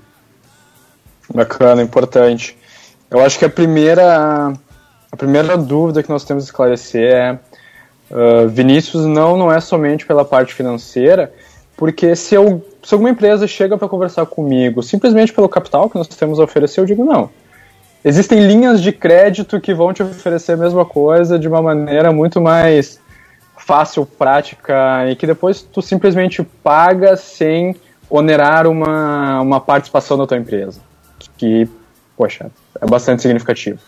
[1.35, 2.57] Bacana, importante.
[3.11, 4.53] Eu acho que a primeira,
[5.11, 7.39] a primeira dúvida que nós temos que esclarecer é
[8.11, 11.33] uh, Vinícius não, não é somente pela parte financeira,
[11.75, 16.09] porque se, eu, se alguma empresa chega para conversar comigo simplesmente pelo capital que nós
[16.09, 17.31] temos a oferecer, eu digo não.
[18.05, 22.39] Existem linhas de crédito que vão te oferecer a mesma coisa de uma maneira muito
[22.39, 23.01] mais
[23.67, 27.75] fácil, prática e que depois tu simplesmente paga sem
[28.09, 30.81] onerar uma, uma participação da tua empresa.
[31.37, 31.69] Que,
[32.17, 32.49] poxa,
[32.81, 33.81] é bastante significativo.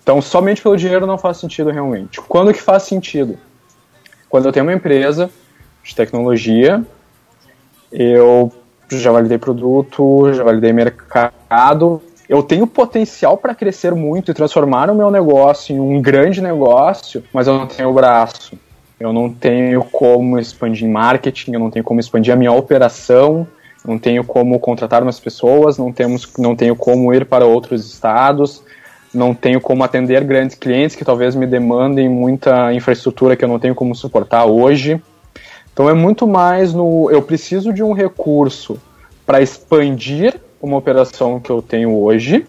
[0.00, 2.20] Então, somente pelo dinheiro não faz sentido realmente.
[2.20, 3.36] Quando que faz sentido?
[4.28, 5.28] Quando eu tenho uma empresa
[5.82, 6.82] de tecnologia,
[7.90, 8.52] eu
[8.88, 14.94] já validei produto, já validei mercado, eu tenho potencial para crescer muito e transformar o
[14.94, 18.56] meu negócio em um grande negócio, mas eu não tenho o braço.
[19.02, 23.44] Eu não tenho como expandir marketing, eu não tenho como expandir a minha operação,
[23.84, 28.62] não tenho como contratar mais pessoas, não, temos, não tenho como ir para outros estados,
[29.12, 33.58] não tenho como atender grandes clientes que talvez me demandem muita infraestrutura que eu não
[33.58, 35.02] tenho como suportar hoje.
[35.72, 38.80] Então é muito mais no eu preciso de um recurso
[39.26, 42.46] para expandir uma operação que eu tenho hoje,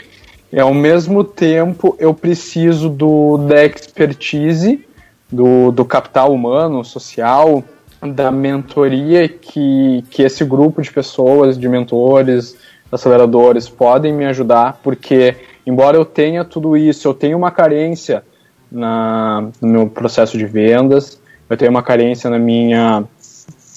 [0.51, 4.85] e ao mesmo tempo eu preciso do, da expertise,
[5.31, 7.63] do, do capital humano, social,
[8.01, 12.57] da mentoria que, que esse grupo de pessoas, de mentores,
[12.91, 18.23] aceleradores, podem me ajudar, porque embora eu tenha tudo isso, eu tenho uma carência
[18.71, 23.03] na, no meu processo de vendas, eu tenho uma carência na minha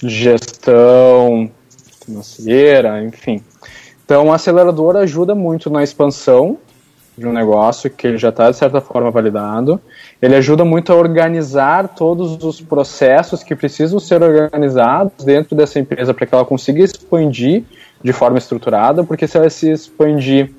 [0.02, 1.50] gestão
[2.04, 3.42] financeira, enfim.
[4.04, 6.58] Então, o acelerador ajuda muito na expansão
[7.16, 9.80] de um negócio que ele já está, de certa forma, validado.
[10.20, 16.12] Ele ajuda muito a organizar todos os processos que precisam ser organizados dentro dessa empresa
[16.12, 17.64] para que ela consiga expandir
[18.02, 20.50] de forma estruturada, porque se ela se expandir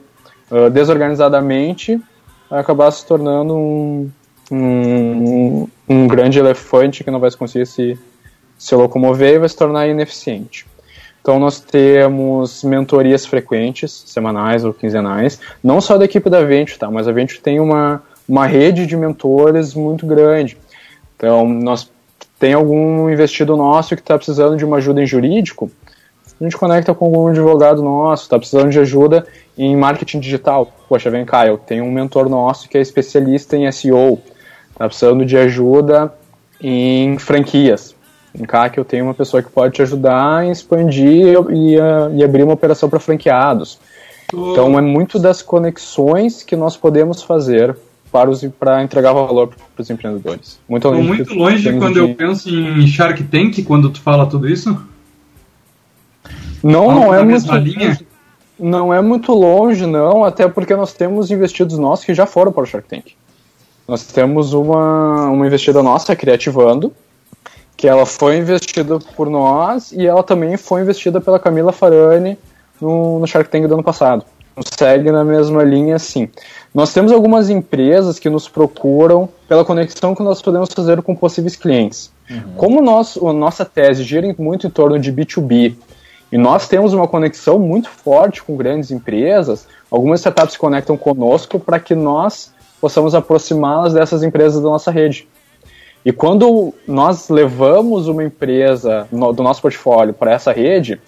[0.49, 2.01] uh, desorganizadamente,
[2.49, 4.09] vai acabar se tornando um,
[4.51, 7.99] um, um grande elefante que não vai conseguir se,
[8.57, 10.65] se locomover e vai se tornar ineficiente.
[11.27, 16.89] Então nós temos mentorias frequentes, semanais ou quinzenais, não só da equipe da Venture, tá?
[16.89, 20.57] Mas a Venture tem uma, uma rede de mentores muito grande.
[21.17, 21.91] Então nós
[22.39, 25.69] tem algum investido nosso que está precisando de uma ajuda em jurídico,
[26.39, 30.71] a gente conecta com algum advogado nosso, está precisando de ajuda em marketing digital.
[30.87, 34.17] Poxa, vem cá, eu tenho um mentor nosso que é especialista em SEO,
[34.71, 36.13] está precisando de ajuda
[36.61, 37.96] em franquias
[38.39, 41.75] em CAC eu tenho uma pessoa que pode te ajudar a expandir e,
[42.15, 43.79] e abrir uma operação para franqueados.
[44.33, 47.75] Então é muito das conexões que nós podemos fazer
[48.11, 50.59] para, os, para entregar valor para os empreendedores.
[50.67, 51.99] Muito longe, muito longe quando de...
[51.99, 54.77] eu penso em Shark Tank, quando tu fala tudo isso?
[56.63, 57.99] Não, não é muito linha?
[58.59, 62.63] Não é muito longe, não, até porque nós temos investidos nossos que já foram para
[62.63, 63.13] o Shark Tank.
[63.87, 66.91] Nós temos uma, uma investida nossa, Criativando,
[67.77, 72.35] que ela foi investida por nós e ela também foi investida pela Camila Farani
[72.81, 74.25] no, no Shark Tank do ano passado.
[74.75, 76.27] Segue na mesma linha, sim.
[76.73, 81.55] Nós temos algumas empresas que nos procuram pela conexão que nós podemos fazer com possíveis
[81.55, 82.11] clientes.
[82.27, 82.41] Uhum.
[82.57, 85.75] Como nós, a nossa tese gira muito em torno de B2B
[86.31, 91.59] e nós temos uma conexão muito forte com grandes empresas, algumas startups se conectam conosco
[91.59, 95.27] para que nós possamos aproximá-las dessas empresas da nossa rede.
[96.07, 101.01] E quando nós levamos uma empresa no, do nosso portfólio para essa rede,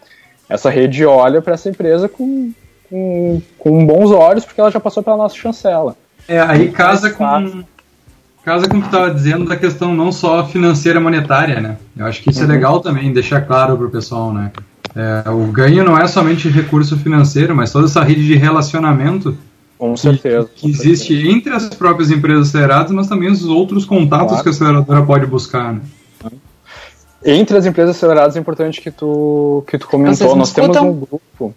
[0.49, 2.51] essa rede olha para essa empresa com,
[2.89, 5.95] com, com, bons olhos, porque ela já passou pela nossa chancela.
[6.27, 7.63] É, aí casa com,
[8.43, 11.77] casa com o que estava dizendo da questão não só financeira monetária, né?
[11.95, 12.51] Eu acho que isso é uhum.
[12.51, 14.51] é legal também, deixar claro para o pessoal, né?
[14.93, 19.37] É, o ganho não é somente recurso financeiro, mas toda essa rede de relacionamento
[19.79, 20.49] com certeza.
[20.53, 21.37] Que, existe certeza.
[21.37, 24.43] entre as próprias empresas aceleradas, mas também os outros contatos claro.
[24.43, 25.73] que a aceleradora pode buscar.
[25.73, 25.81] Né?
[27.25, 30.35] Entre as empresas aceleradas é importante que tu, que tu comentou.
[30.35, 31.55] Nós temos um grupo.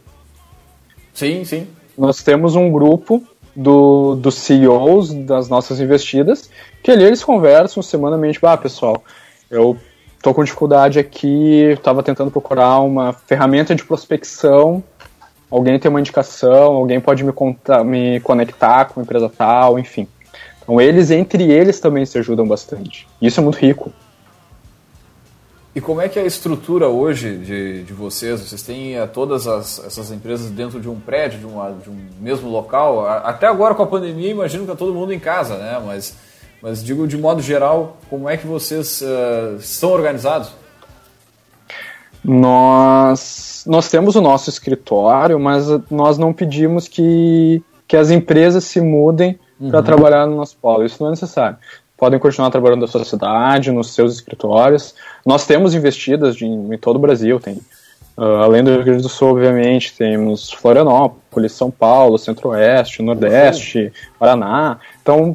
[1.12, 1.66] Sim, sim.
[1.98, 3.24] Nós temos um grupo
[3.56, 6.48] do, dos CEOs das nossas investidas,
[6.80, 8.38] que ali eles conversam semanalmente.
[8.42, 9.02] Ah, pessoal,
[9.50, 9.76] eu
[10.22, 14.82] tô com dificuldade aqui, estava tentando procurar uma ferramenta de prospecção
[15.52, 20.08] alguém tem uma indicação, alguém pode me, contar, me conectar com uma empresa tal, enfim.
[20.62, 23.06] Então eles, entre eles, também se ajudam bastante.
[23.20, 23.92] Isso é muito rico.
[25.74, 28.40] E como é que é a estrutura hoje de, de vocês?
[28.40, 31.98] Vocês têm uh, todas as, essas empresas dentro de um prédio, de, uma, de um
[32.18, 33.06] mesmo local?
[33.06, 35.82] Até agora com a pandemia, imagino que está todo mundo em casa, né?
[35.84, 36.16] Mas,
[36.62, 40.61] mas digo de modo geral, como é que vocês uh, são organizados?
[42.24, 48.80] Nós, nós temos o nosso escritório, mas nós não pedimos que, que as empresas se
[48.80, 49.70] mudem uhum.
[49.70, 50.84] para trabalhar no nosso polo.
[50.84, 51.56] Isso não é necessário.
[51.96, 54.94] Podem continuar trabalhando na sua cidade, nos seus escritórios.
[55.24, 57.60] Nós temos investidas de, em todo o Brasil, tem
[58.16, 64.78] Uh, além do Rio Grande do Sul, obviamente, temos Florianópolis, São Paulo, Centro-Oeste, Nordeste, Paraná.
[65.00, 65.34] Então,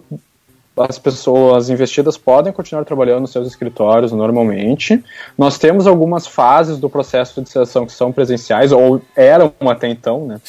[0.77, 5.03] as pessoas investidas podem continuar trabalhando nos seus escritórios normalmente.
[5.37, 10.25] Nós temos algumas fases do processo de seleção que são presenciais, ou eram até então,
[10.27, 10.41] né?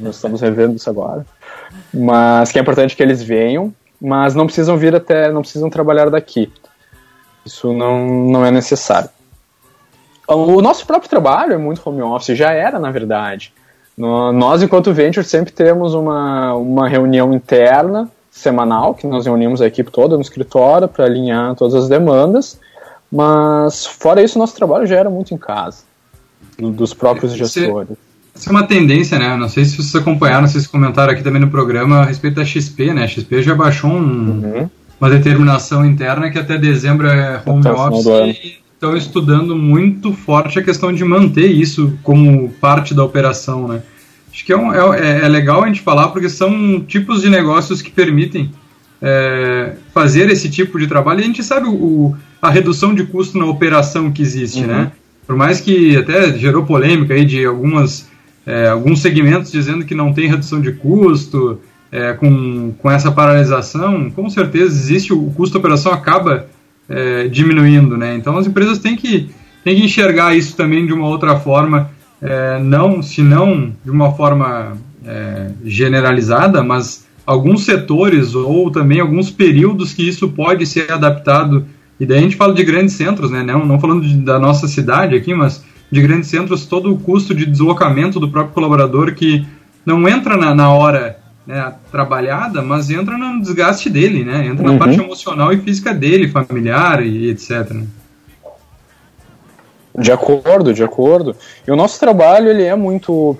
[0.00, 1.24] Nós estamos revendo isso agora.
[1.92, 6.10] Mas que é importante que eles venham, mas não precisam vir até, não precisam trabalhar
[6.10, 6.52] daqui.
[7.44, 9.08] Isso não, não é necessário.
[10.28, 13.52] O nosso próprio trabalho é muito home office, já era, na verdade.
[13.96, 19.90] Nós, enquanto Venture, sempre temos uma, uma reunião interna semanal, que nós reunimos a equipe
[19.90, 22.60] toda no escritório para alinhar todas as demandas,
[23.10, 25.78] mas fora isso, nosso trabalho já era muito em casa,
[26.58, 27.96] dos próprios gestores.
[28.34, 29.34] Isso é uma tendência, né?
[29.36, 32.92] Não sei se vocês acompanharam, vocês comentaram aqui também no programa a respeito da XP,
[32.92, 33.04] né?
[33.04, 34.70] A XP já baixou um, uhum.
[35.00, 40.62] uma determinação interna que até dezembro é home office e estão estudando muito forte a
[40.62, 43.82] questão de manter isso como parte da operação, né?
[44.36, 47.80] Acho que é, um, é, é, legal a gente falar porque são tipos de negócios
[47.80, 48.50] que permitem
[49.00, 53.38] é, fazer esse tipo de trabalho e a gente sabe o, a redução de custo
[53.38, 54.66] na operação que existe, uhum.
[54.66, 54.92] né?
[55.26, 58.10] Por mais que até gerou polêmica aí de algumas,
[58.44, 61.58] é, alguns segmentos dizendo que não tem redução de custo
[61.90, 66.46] é, com, com essa paralisação, com certeza existe o, o custo da operação acaba
[66.90, 68.14] é, diminuindo, né?
[68.14, 69.30] Então as empresas têm que,
[69.64, 74.12] têm que enxergar isso também de uma outra forma é, não, se não de uma
[74.12, 81.66] forma é, generalizada, mas alguns setores ou também alguns períodos que isso pode ser adaptado.
[81.98, 83.42] E daí a gente fala de grandes centros, né?
[83.42, 87.34] não, não falando de, da nossa cidade aqui, mas de grandes centros, todo o custo
[87.34, 89.46] de deslocamento do próprio colaborador que
[89.84, 94.46] não entra na, na hora né, trabalhada, mas entra no desgaste dele, né?
[94.46, 94.72] Entra uhum.
[94.72, 97.72] na parte emocional e física dele, familiar e etc.
[99.98, 101.34] De acordo, de acordo.
[101.66, 103.36] E o nosso trabalho, ele é muito...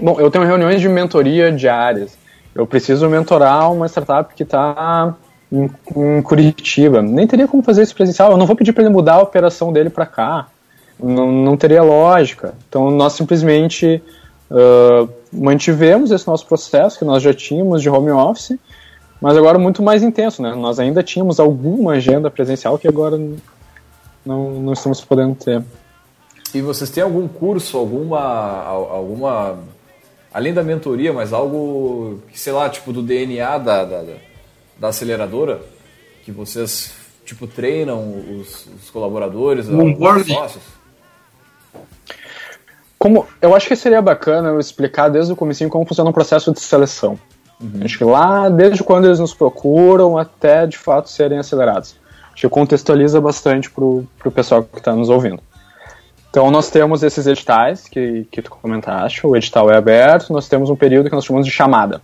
[0.00, 2.18] Bom, eu tenho reuniões de mentoria diárias.
[2.54, 5.14] Eu preciso mentorar uma startup que está
[5.50, 7.00] em, em, Curitiba.
[7.00, 8.32] Nem teria como fazer isso presencial.
[8.32, 10.46] Eu não vou pedir para ele mudar a operação dele para cá.
[10.98, 12.54] Não, não teria lógica.
[12.68, 14.02] Então, nós simplesmente
[14.50, 18.58] uh, mantivemos esse nosso processo que nós já tínhamos de home office,
[19.20, 20.54] mas agora muito mais intenso, né?
[20.54, 23.18] Nós ainda tínhamos alguma agenda presencial que agora
[24.26, 25.62] não, não estamos podendo ter.
[26.54, 29.58] E vocês têm algum curso, alguma, alguma,
[30.32, 34.04] além da mentoria, mas algo que, sei lá, tipo do DNA da, da,
[34.78, 35.60] da aceleradora,
[36.24, 36.92] que vocês,
[37.24, 38.00] tipo, treinam
[38.40, 40.62] os, os colaboradores, os sócios?
[42.98, 46.52] Como, eu acho que seria bacana eu explicar desde o começo como funciona o processo
[46.52, 47.18] de seleção.
[47.60, 47.80] Uhum.
[47.84, 51.96] Acho que lá, desde quando eles nos procuram até de fato serem acelerados.
[52.36, 55.42] Que contextualiza bastante para o pessoal que está nos ouvindo.
[56.30, 60.68] Então, nós temos esses editais que, que tu comentaste, o edital é aberto, nós temos
[60.68, 62.02] um período que nós chamamos de chamada.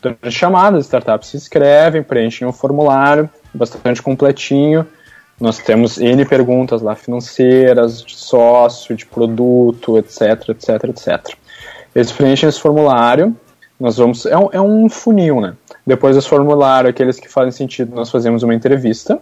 [0.00, 4.86] Durante chamada, as startups se inscrevem, preenchem um formulário bastante completinho,
[5.38, 11.36] nós temos N perguntas lá financeiras, de sócio, de produto, etc, etc, etc.
[11.94, 13.36] Eles preenchem esse formulário,
[13.78, 14.26] nós vamos.
[14.26, 15.54] É um, é um funil, né?
[15.86, 19.20] Depois desse formulário, aqueles que fazem sentido, nós fazemos uma entrevista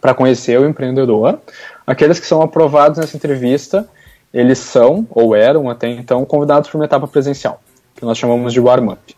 [0.00, 1.38] para conhecer o empreendedor.
[1.86, 3.88] Aqueles que são aprovados nessa entrevista,
[4.32, 7.60] eles são, ou eram até então, convidados para uma etapa presencial,
[7.96, 9.16] que nós chamamos de warm-up.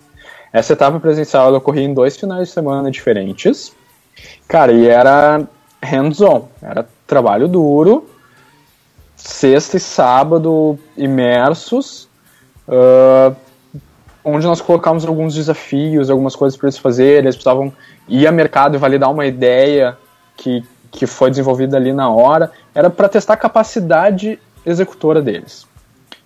[0.52, 3.72] Essa etapa presencial ocorria em dois finais de semana diferentes.
[4.48, 5.42] Cara, e era
[5.82, 8.08] hands-on, era trabalho duro,
[9.16, 12.08] sexta e sábado imersos,
[12.68, 13.34] uh,
[14.24, 17.72] onde nós colocamos alguns desafios, algumas coisas para eles fazerem, eles precisavam
[18.08, 19.96] ir ao mercado e validar uma ideia
[20.40, 25.66] que, que foi desenvolvida ali na hora, era para testar a capacidade executora deles.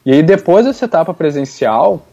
[0.07, 2.07] E aí, depois dessa etapa presencial,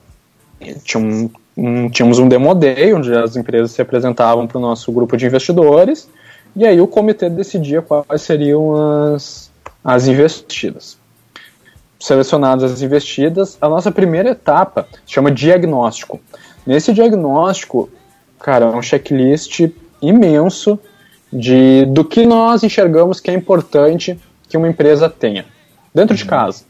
[0.83, 4.91] tinha um, um, tínhamos um demo day, onde as empresas se apresentavam para o nosso
[4.91, 6.09] grupo de investidores,
[6.55, 9.51] e aí o comitê decidia quais seriam as,
[9.83, 10.97] as investidas.
[11.99, 16.19] Selecionadas as investidas, a nossa primeira etapa se chama diagnóstico.
[16.65, 17.89] Nesse diagnóstico,
[18.39, 19.69] cara, é um checklist
[20.01, 20.79] imenso
[21.31, 24.19] de do que nós enxergamos que é importante
[24.49, 25.45] que uma empresa tenha
[25.93, 26.29] dentro de uhum.
[26.29, 26.63] casa.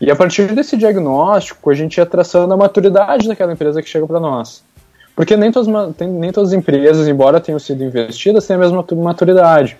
[0.00, 4.06] E a partir desse diagnóstico, a gente ia traçando a maturidade daquela empresa que chega
[4.06, 4.62] para nós.
[5.14, 5.68] Porque nem todas,
[6.00, 9.76] nem todas as empresas, embora tenham sido investidas, têm a mesma maturidade.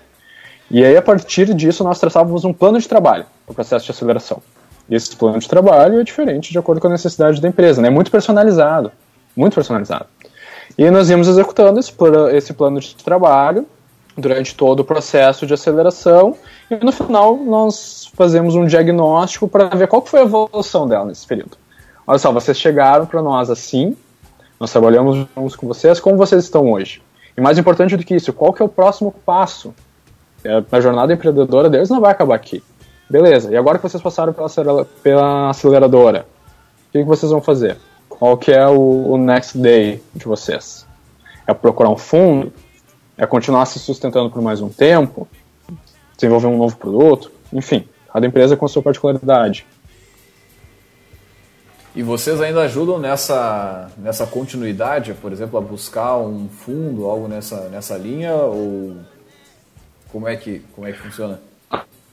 [0.71, 3.91] E aí, a partir disso, nós traçávamos um plano de trabalho para o processo de
[3.91, 4.41] aceleração.
[4.89, 7.89] E esse plano de trabalho é diferente de acordo com a necessidade da empresa, né?
[7.89, 8.91] É muito personalizado,
[9.35, 10.05] muito personalizado.
[10.77, 11.93] E nós íamos executando esse,
[12.31, 13.67] esse plano de trabalho
[14.17, 16.35] durante todo o processo de aceleração
[16.69, 21.25] e no final nós fazemos um diagnóstico para ver qual foi a evolução dela nesse
[21.25, 21.57] período.
[22.05, 23.95] Olha só, vocês chegaram para nós assim,
[24.59, 27.01] nós trabalhamos com vocês, como vocês estão hoje?
[27.35, 29.73] E mais importante do que isso, qual que é o próximo passo?
[30.43, 32.61] É, a jornada empreendedora deles não vai acabar aqui.
[33.09, 36.25] Beleza, e agora que vocês passaram pela, pela aceleradora,
[36.89, 37.77] o que, que vocês vão fazer?
[38.07, 40.85] Qual que é o, o next day de vocês?
[41.47, 42.53] É procurar um fundo?
[43.17, 45.27] É continuar se sustentando por mais um tempo?
[46.15, 47.31] Desenvolver um novo produto?
[47.51, 49.65] Enfim, cada empresa com a sua particularidade.
[51.95, 57.69] E vocês ainda ajudam nessa, nessa continuidade, por exemplo, a buscar um fundo, algo nessa,
[57.69, 58.33] nessa linha?
[58.33, 58.97] Ou
[60.11, 61.39] como é que, como é que funciona?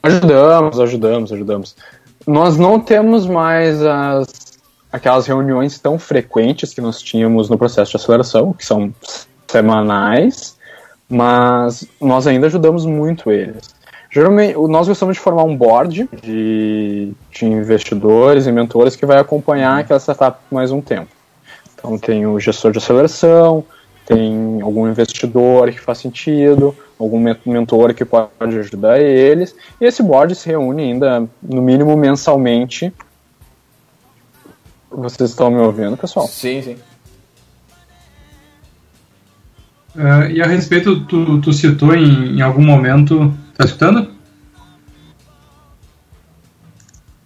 [0.03, 1.77] Ajudamos, ajudamos, ajudamos.
[2.27, 4.59] Nós não temos mais as,
[4.93, 8.93] aquelas reuniões tão frequentes que nós tínhamos no processo de aceleração, que são
[9.49, 10.59] semanais,
[11.11, 13.75] mas nós ainda ajudamos muito eles.
[14.11, 19.81] Geralmente, nós gostamos de formar um board de, de investidores e mentores que vai acompanhar
[19.81, 21.09] aquela startup por mais um tempo.
[21.75, 23.65] Então, tem o gestor de aceleração,
[24.07, 30.35] tem algum investidor que faz sentido, algum mentor que pode ajudar eles, e esse board
[30.35, 32.93] se reúne ainda, no mínimo, mensalmente.
[34.91, 36.27] Vocês estão me ouvindo, pessoal?
[36.27, 36.77] Sim, sim.
[39.95, 44.11] Uh, e a respeito, tu, tu citou em, em algum momento Tá escutando?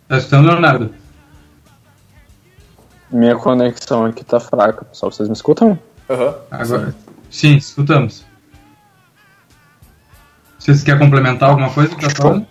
[0.08, 0.92] Tá escutando, Leonardo?
[3.08, 5.12] Minha conexão aqui tá fraca, pessoal.
[5.12, 5.78] Vocês me escutam?
[6.08, 6.34] Uhum.
[6.50, 6.92] Agora.
[7.30, 8.24] Sim, escutamos.
[10.58, 12.44] Vocês querem complementar alguma coisa que tá falando?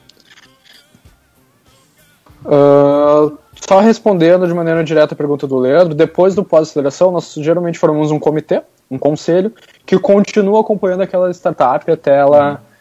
[2.45, 3.38] Uh,
[3.68, 8.11] só respondendo de maneira direta a pergunta do Leandro, depois do pós-aceleração, nós geralmente formamos
[8.11, 9.53] um comitê, um conselho,
[9.86, 12.51] que continua acompanhando aquela startup até ela.
[12.51, 12.73] Uhum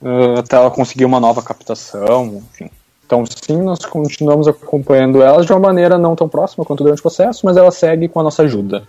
[0.00, 2.70] uh, até ela conseguir uma nova captação, enfim.
[3.04, 7.02] Então, sim, nós continuamos acompanhando elas de uma maneira não tão próxima quanto durante o
[7.02, 8.82] processo, mas ela segue com a nossa ajuda.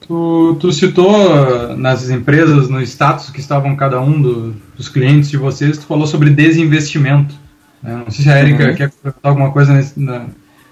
[0.00, 5.30] Tu, tu citou uh, nas empresas, no status que estavam cada um do, dos clientes
[5.30, 7.34] de vocês, tu falou sobre desinvestimento.
[7.82, 8.02] Né?
[8.04, 8.74] Não sei se a Erika uhum.
[8.74, 10.26] quer comentar alguma coisa nesse, na,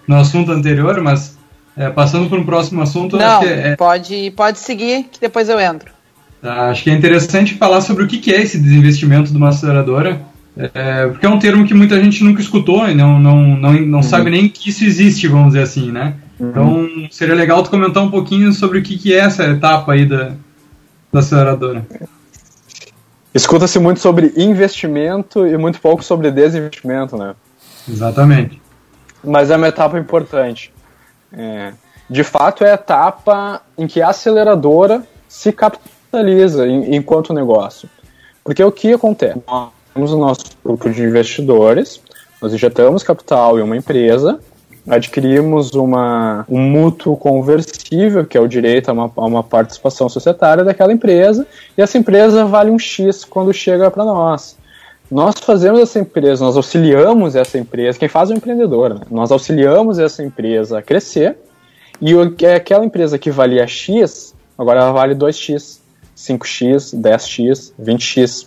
[0.06, 1.36] no assunto anterior, mas
[1.76, 3.16] é, passando para um próximo assunto.
[3.16, 3.76] Não, é...
[3.76, 5.90] pode, pode seguir, que depois eu entro.
[6.40, 10.20] Tá, acho que é interessante falar sobre o que é esse desinvestimento de uma aceleradora,
[10.56, 13.98] é, porque é um termo que muita gente nunca escutou e não, não, não, não
[13.98, 14.02] uhum.
[14.02, 16.14] sabe nem que isso existe, vamos dizer assim, né?
[16.38, 16.50] Uhum.
[16.50, 20.04] Então seria legal tu comentar um pouquinho sobre o que, que é essa etapa aí
[20.04, 20.32] da,
[21.12, 21.86] da aceleradora.
[23.34, 27.34] Escuta-se muito sobre investimento e muito pouco sobre desinvestimento, né?
[27.88, 28.60] Exatamente.
[29.24, 30.72] Mas é uma etapa importante.
[31.32, 31.72] É,
[32.08, 37.88] de fato, é a etapa em que a aceleradora se capitaliza enquanto negócio.
[38.44, 39.40] Porque o que acontece?
[39.46, 42.00] Nós temos o nosso grupo de investidores,
[42.40, 44.40] nós injetamos capital em uma empresa,
[44.88, 50.64] adquirimos uma, um mútuo conversível, que é o direito a uma, a uma participação societária
[50.64, 51.46] daquela empresa,
[51.78, 54.56] e essa empresa vale um X quando chega para nós.
[55.12, 59.00] Nós fazemos essa empresa, nós auxiliamos essa empresa, quem faz é o empreendedor, né?
[59.10, 61.36] nós auxiliamos essa empresa a crescer,
[62.00, 62.14] e
[62.46, 65.82] aquela empresa que valia X, agora ela vale 2X.
[66.16, 68.46] 5x, 10x, 20x.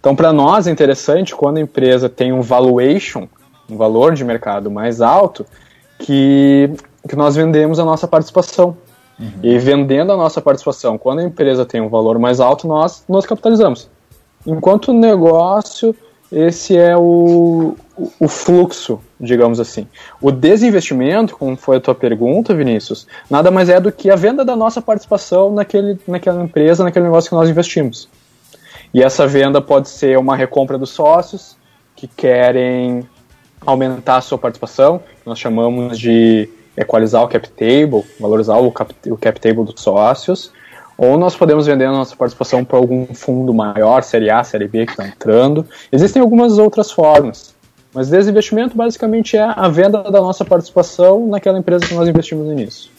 [0.00, 3.28] Então, para nós é interessante quando a empresa tem um valuation,
[3.68, 5.44] um valor de mercado mais alto,
[5.98, 6.70] que,
[7.06, 8.76] que nós vendemos a nossa participação.
[9.18, 9.32] Uhum.
[9.42, 13.26] E vendendo a nossa participação, quando a empresa tem um valor mais alto, nós nos
[13.26, 13.90] capitalizamos.
[14.46, 15.94] Enquanto negócio,
[16.30, 17.74] esse é o,
[18.20, 19.86] o, fluxo, digamos assim.
[20.20, 24.44] O desinvestimento, como foi a tua pergunta, Vinícius, nada mais é do que a venda
[24.44, 28.08] da nossa participação naquele, naquela empresa, naquele negócio que nós investimos.
[28.92, 31.56] E essa venda pode ser uma recompra dos sócios
[31.96, 33.06] que querem
[33.66, 39.16] aumentar a sua participação, nós chamamos de equalizar o cap table, valorizar o cap, o
[39.16, 40.52] cap table dos sócios,
[40.98, 44.84] ou nós podemos vender a nossa participação para algum fundo maior, Série A, Série B,
[44.84, 45.64] que está entrando.
[45.92, 47.54] Existem algumas outras formas.
[47.94, 52.52] Mas desinvestimento basicamente é a venda da nossa participação naquela empresa que nós investimos no
[52.52, 52.90] início.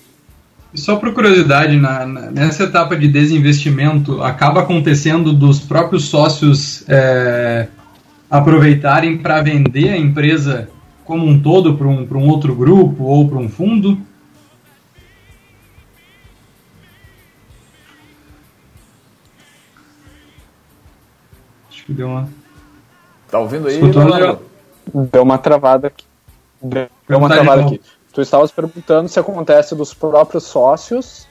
[0.74, 7.68] E só por curiosidade, na, nessa etapa de desinvestimento, acaba acontecendo dos próprios sócios é,
[8.30, 10.70] aproveitarem para vender a empresa
[11.04, 13.98] como um todo para um, um outro grupo ou para um fundo?
[21.90, 22.30] Que deu uma.
[23.30, 24.40] Tá ouvindo aí, Leonardo?
[25.12, 26.06] Deu uma travada aqui.
[26.62, 27.82] Deu uma Tá travada aqui.
[28.14, 31.28] Tu estavas perguntando se acontece dos próprios sócios.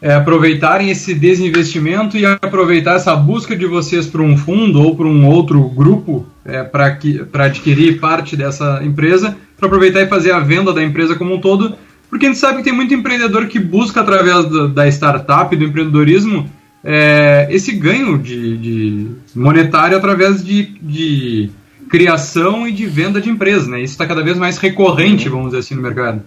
[0.00, 5.06] É, aproveitarem esse desinvestimento e aproveitar essa busca de vocês para um fundo ou para
[5.06, 10.72] um outro grupo é, para adquirir parte dessa empresa, para aproveitar e fazer a venda
[10.72, 11.74] da empresa como um todo,
[12.08, 15.64] porque a gente sabe que tem muito empreendedor que busca através da, da startup, do
[15.64, 16.48] empreendedorismo,
[16.90, 21.50] é, esse ganho de, de monetário através de, de,
[21.90, 23.68] criação e de venda de empresas.
[23.68, 23.82] Né?
[23.82, 26.22] Isso está cada vez mais recorrente, vamos dizer assim, no mercado.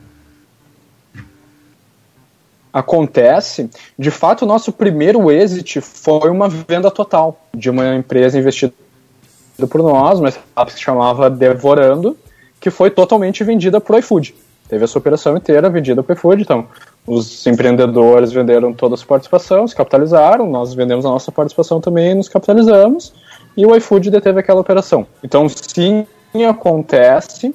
[2.71, 3.71] Acontece.
[3.97, 8.71] De fato, o nosso primeiro exit foi uma venda total de uma empresa investida
[9.67, 12.15] por nós, uma startup que se chamava Devorando,
[12.59, 14.35] que foi totalmente vendida para o iFood.
[14.69, 16.67] Teve essa operação inteira vendida para o iFood, então
[17.05, 22.29] os empreendedores venderam toda a sua participação, capitalizaram, nós vendemos a nossa participação também, nos
[22.29, 23.13] capitalizamos,
[23.57, 25.05] e o iFood deteve aquela operação.
[25.23, 26.05] Então, sim,
[26.47, 27.53] acontece,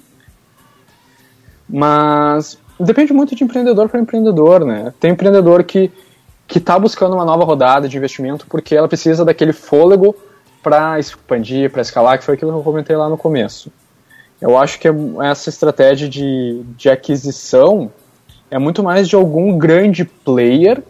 [1.68, 4.92] mas depende muito de empreendedor para empreendedor, né?
[5.01, 5.90] Tem empreendedor que
[6.47, 10.14] que está buscando uma nova rodada de investimento porque ela precisa daquele fôlego
[10.62, 13.70] para expandir, para escalar, que foi aquilo que eu comentei lá no começo.
[14.40, 14.88] Eu acho que
[15.24, 17.90] essa estratégia de, de aquisição
[18.51, 20.82] é muito mais de algum grande player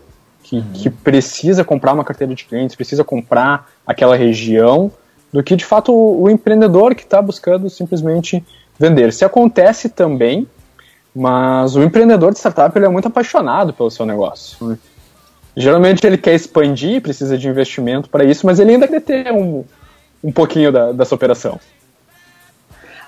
[0.42, 0.72] que, uhum.
[0.72, 4.92] que precisa comprar uma carteira de clientes, precisa comprar aquela região,
[5.32, 8.44] do que de fato o, o empreendedor que está buscando simplesmente
[8.78, 9.12] vender.
[9.12, 10.46] Se acontece também,
[11.14, 14.56] mas o empreendedor de startup ele é muito apaixonado pelo seu negócio.
[14.64, 14.76] Uhum.
[15.56, 19.64] Geralmente ele quer expandir, precisa de investimento para isso, mas ele ainda quer ter um,
[20.22, 21.58] um pouquinho da, dessa operação.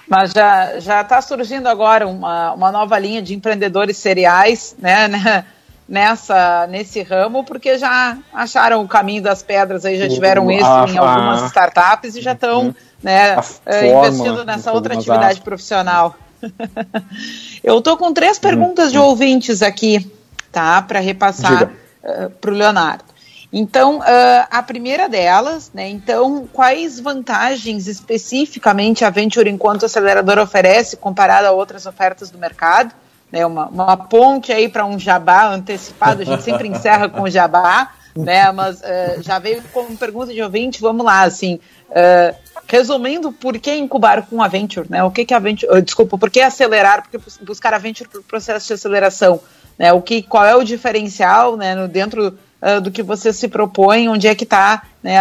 [0.08, 5.44] Mas já já está surgindo agora uma, uma nova linha de empreendedores seriais, né, né,
[5.88, 10.98] nessa nesse ramo, porque já acharam o caminho das pedras aí, já tiveram êxito em
[10.98, 12.74] algumas startups e já estão uhum.
[13.02, 13.36] né,
[13.66, 16.14] eh, investindo nessa outra atividade profissional.
[17.62, 20.10] Eu estou com três perguntas de ouvintes aqui,
[20.52, 21.70] tá, para repassar uh,
[22.02, 23.07] eh, para o Leonardo.
[23.52, 30.98] Então, uh, a primeira delas, né, então, quais vantagens especificamente a Venture enquanto aceleradora oferece
[30.98, 32.94] comparado a outras ofertas do mercado?
[33.32, 37.92] Né, uma, uma ponte aí para um jabá antecipado, a gente sempre encerra com jabá,
[38.14, 41.58] né, mas uh, já veio como pergunta de ouvinte, vamos lá, assim,
[41.90, 42.34] uh,
[42.66, 46.30] resumindo, por que incubar com a Venture, né, o que que a Venture, desculpa, por
[46.30, 49.40] que acelerar, por que buscar a Venture para o processo de aceleração,
[49.78, 53.48] né, o que, qual é o diferencial, né, no, dentro uh, do que você se
[53.48, 55.18] propõe, onde é que está né,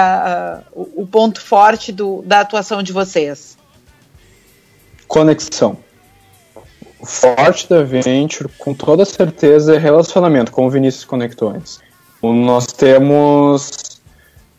[0.71, 3.57] o, o, ponto forte do, da atuação de vocês?
[5.07, 5.77] Conexão.
[6.99, 11.79] O forte da Venture, com toda certeza, é relacionamento, como o Vinícius conectou antes.
[12.21, 14.01] Nós temos,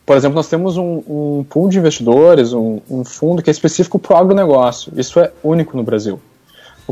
[0.07, 3.99] por exemplo, nós temos um, um pool de investidores, um, um fundo que é específico
[3.99, 4.93] para o agronegócio.
[4.97, 6.21] Isso é único no Brasil.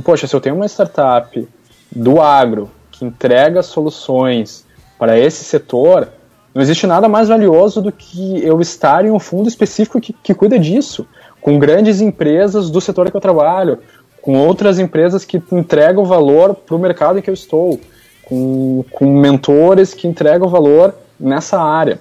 [0.03, 1.49] Poxa, se eu tenho uma startup
[1.95, 4.66] do agro que entrega soluções
[4.99, 6.09] para esse setor,
[6.55, 10.35] não existe nada mais valioso do que eu estar em um fundo específico que, que
[10.35, 11.07] cuida disso,
[11.41, 13.79] com grandes empresas do setor que eu trabalho,
[14.23, 17.79] com outras empresas que entregam valor para o mercado em que eu estou,
[18.25, 22.01] com, com mentores que entregam valor nessa área.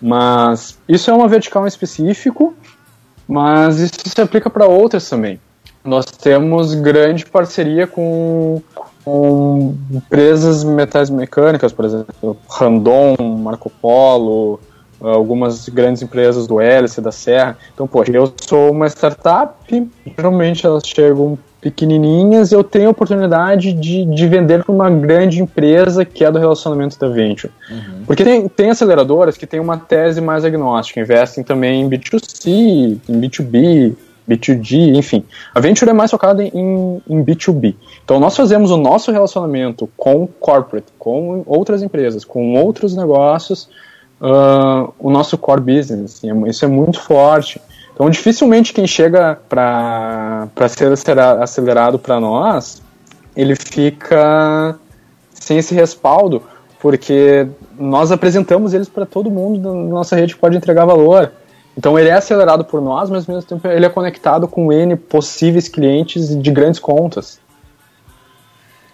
[0.00, 2.54] Mas isso é uma vertical em específico,
[3.26, 5.40] mas isso se aplica para outras também.
[5.82, 8.62] Nós temos grande parceria com,
[9.08, 14.60] com empresas metais mecânicas, por exemplo, Randon, Marco Polo,
[15.00, 17.56] algumas grandes empresas do Hélice, da Serra.
[17.72, 19.54] Então, poxa, eu sou uma startup,
[20.14, 26.04] geralmente elas chegam pequenininhas, eu tenho a oportunidade de, de vender para uma grande empresa
[26.04, 27.52] que é do relacionamento da venture.
[27.70, 28.02] Uhum.
[28.06, 33.20] Porque tem, tem aceleradoras que têm uma tese mais agnóstica, investem também em B2C, em
[33.20, 33.96] B2B,
[34.28, 35.24] B2G, enfim.
[35.54, 37.74] A Venture é mais focada em, em B2B.
[38.04, 43.68] Então nós fazemos o nosso relacionamento com corporate, com outras empresas, com outros negócios,
[44.20, 46.22] uh, o nosso core business.
[46.22, 47.60] É isso é muito forte.
[47.94, 50.92] Então dificilmente quem chega para ser
[51.40, 52.82] acelerado para nós,
[53.34, 54.78] ele fica
[55.32, 56.42] sem esse respaldo,
[56.80, 57.46] porque
[57.78, 61.32] nós apresentamos eles para todo mundo da nossa rede que pode entregar valor.
[61.78, 64.96] Então ele é acelerado por nós, mas ao mesmo tempo ele é conectado com N
[64.96, 67.38] possíveis clientes de grandes contas.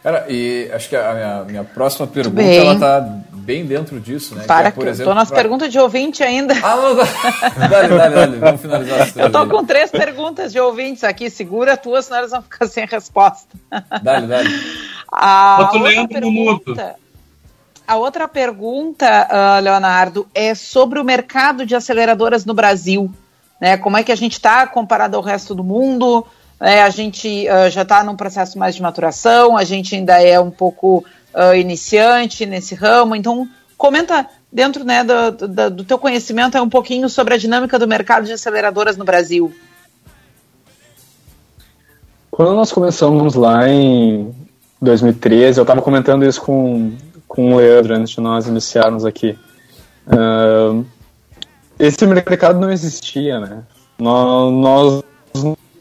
[0.03, 3.01] Cara, e acho que a minha, minha próxima pergunta ela tá
[3.33, 4.45] bem dentro disso, né?
[4.47, 5.39] Para, que é, por exemplo, tô nas pra...
[5.39, 6.53] perguntas de ouvinte ainda.
[6.63, 6.95] Ah, não,
[7.71, 11.73] dale, dale, dale, vamos finalizar as Eu tô com três perguntas de ouvintes aqui, segura
[11.73, 13.49] a tua, senão elas vão ficar sem resposta.
[14.03, 14.51] Dale, dale.
[15.17, 16.97] A outra pergunta,
[17.87, 23.11] a outra pergunta, uh, Leonardo, é sobre o mercado de aceleradoras no Brasil.
[23.61, 23.77] né?
[23.77, 26.27] Como é que a gente está comparado ao resto do mundo?
[26.61, 30.41] É, a gente uh, já está num processo mais de maturação, a gente ainda é
[30.41, 31.05] um pouco
[31.35, 33.15] uh, iniciante nesse ramo.
[33.15, 37.89] Então, comenta dentro né, do, do, do teu conhecimento um pouquinho sobre a dinâmica do
[37.89, 39.53] mercado de aceleradoras no Brasil.
[42.31, 44.35] Quando nós começamos lá em
[44.81, 46.93] 2013, eu estava comentando isso com,
[47.35, 49.37] com o Leandro antes de nós iniciarmos aqui.
[50.07, 50.85] Uh,
[51.79, 53.63] esse mercado não existia, né?
[53.99, 55.05] Nós, nós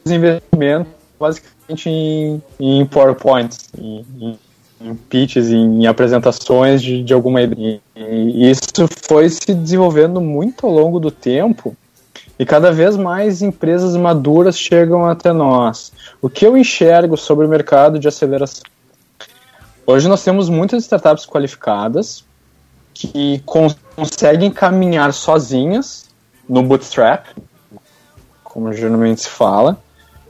[0.06, 0.90] investimento
[1.20, 4.40] basicamente em, em PowerPoints, em, em,
[4.82, 7.80] em pitches, em, em, apresentações de, de alguma ideia.
[7.96, 11.76] E isso foi se desenvolvendo muito ao longo do tempo
[12.38, 15.94] e cada vez mais empresas maduras chegam até nós.
[16.22, 18.73] O que eu enxergo sobre o mercado de aceleração?
[19.86, 22.24] Hoje nós temos muitas startups qualificadas
[22.94, 26.10] que conseguem caminhar sozinhas
[26.48, 27.26] no bootstrap,
[28.44, 29.78] como geralmente se fala,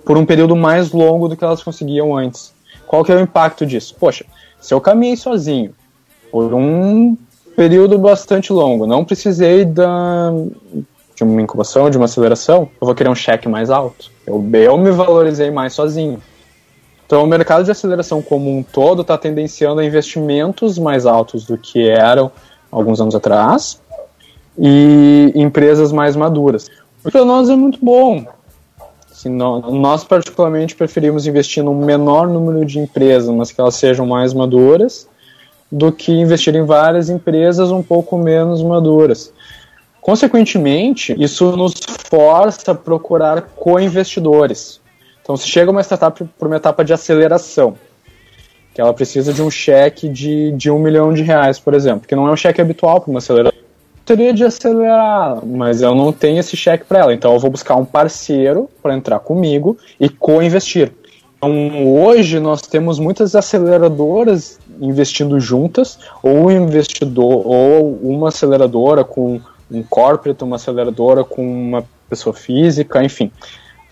[0.04, 2.52] por um período mais longo do que elas conseguiam antes.
[2.88, 3.96] Qual que é o impacto disso?
[4.00, 4.26] Poxa,
[4.60, 5.76] se eu caminhei sozinho
[6.32, 7.16] por um
[7.56, 10.32] período bastante longo, não precisei da,
[11.16, 14.12] de uma incubação, de uma aceleração, eu vou querer um cheque mais alto.
[14.26, 16.20] Eu, eu me valorizei mais sozinho.
[17.14, 21.56] Então, o mercado de aceleração como um todo está tendenciando a investimentos mais altos do
[21.60, 22.32] que eram
[22.72, 23.80] alguns anos atrás
[24.58, 26.72] e empresas mais maduras.
[27.04, 28.26] Para nós é muito bom.
[29.12, 34.34] Assim, nós, particularmente, preferimos investir num menor número de empresas, mas que elas sejam mais
[34.34, 35.08] maduras,
[35.72, 39.32] do que investir em várias empresas um pouco menos maduras.
[40.02, 41.76] Consequentemente, isso nos
[42.10, 44.82] força a procurar co-investidores.
[45.24, 47.76] Então, se chega uma startup por uma etapa de aceleração,
[48.74, 52.16] que ela precisa de um cheque de, de um milhão de reais, por exemplo, que
[52.16, 53.58] não é um cheque habitual para uma aceleração,
[54.06, 57.76] teria de acelerar, mas eu não tenho esse cheque para ela, então eu vou buscar
[57.76, 60.92] um parceiro para entrar comigo e co-investir.
[61.38, 69.40] Então, hoje nós temos muitas aceleradoras investindo juntas, ou um investidor, ou uma aceleradora com
[69.72, 73.32] um corporate, uma aceleradora com uma pessoa física, enfim.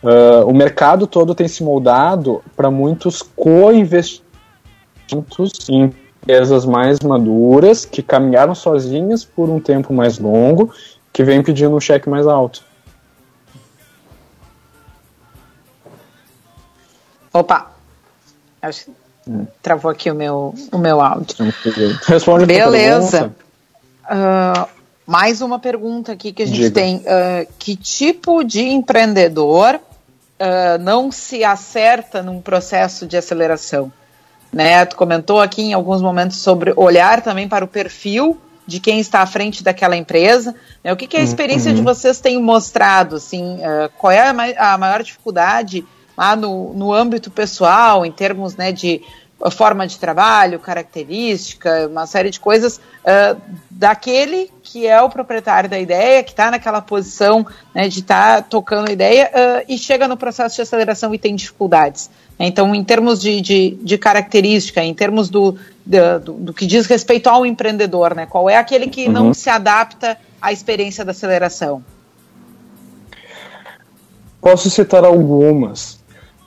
[0.03, 8.01] Uh, o mercado todo tem se moldado para muitos co-investimentos em empresas mais maduras, que
[8.01, 10.73] caminharam sozinhas por um tempo mais longo,
[11.13, 12.63] que vem pedindo um cheque mais alto.
[17.33, 17.71] Opa!
[18.61, 18.91] Acho que
[19.27, 19.45] hum.
[19.61, 21.35] travou aqui o meu, o meu áudio.
[22.05, 23.33] Responde Beleza.
[24.03, 24.67] Uh,
[25.05, 26.73] mais uma pergunta aqui que a gente Diga.
[26.73, 26.97] tem.
[26.97, 29.79] Uh, que tipo de empreendedor
[30.41, 33.91] uh, não se acerta num processo de aceleração?
[34.51, 34.83] Né?
[34.85, 39.21] Tu comentou aqui em alguns momentos sobre olhar também para o perfil de quem está
[39.21, 40.55] à frente daquela empresa.
[40.83, 40.91] Né?
[40.91, 41.77] O que, que a experiência uhum.
[41.77, 43.15] de vocês tem mostrado?
[43.15, 45.85] Assim, uh, qual é a, a, maior dificuldade
[46.17, 49.01] lá no, no âmbito pessoal, em termos né, de
[49.49, 55.79] forma de trabalho, característica, uma série de coisas uh, daquele que é o proprietário da
[55.79, 60.07] ideia, que está naquela posição né, de estar tá tocando a ideia uh, e chega
[60.07, 62.09] no processo de aceleração e tem dificuldades.
[62.39, 67.27] Então, em termos de, de, de característica, em termos do, do, do, que diz respeito
[67.27, 68.25] ao empreendedor, né?
[68.25, 69.11] Qual é aquele que uhum.
[69.11, 71.83] não se adapta à experiência da aceleração?
[74.41, 76.00] Posso citar algumas.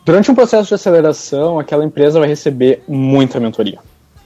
[0.05, 3.79] Durante um processo de aceleração, aquela empresa vai receber muita mentoria.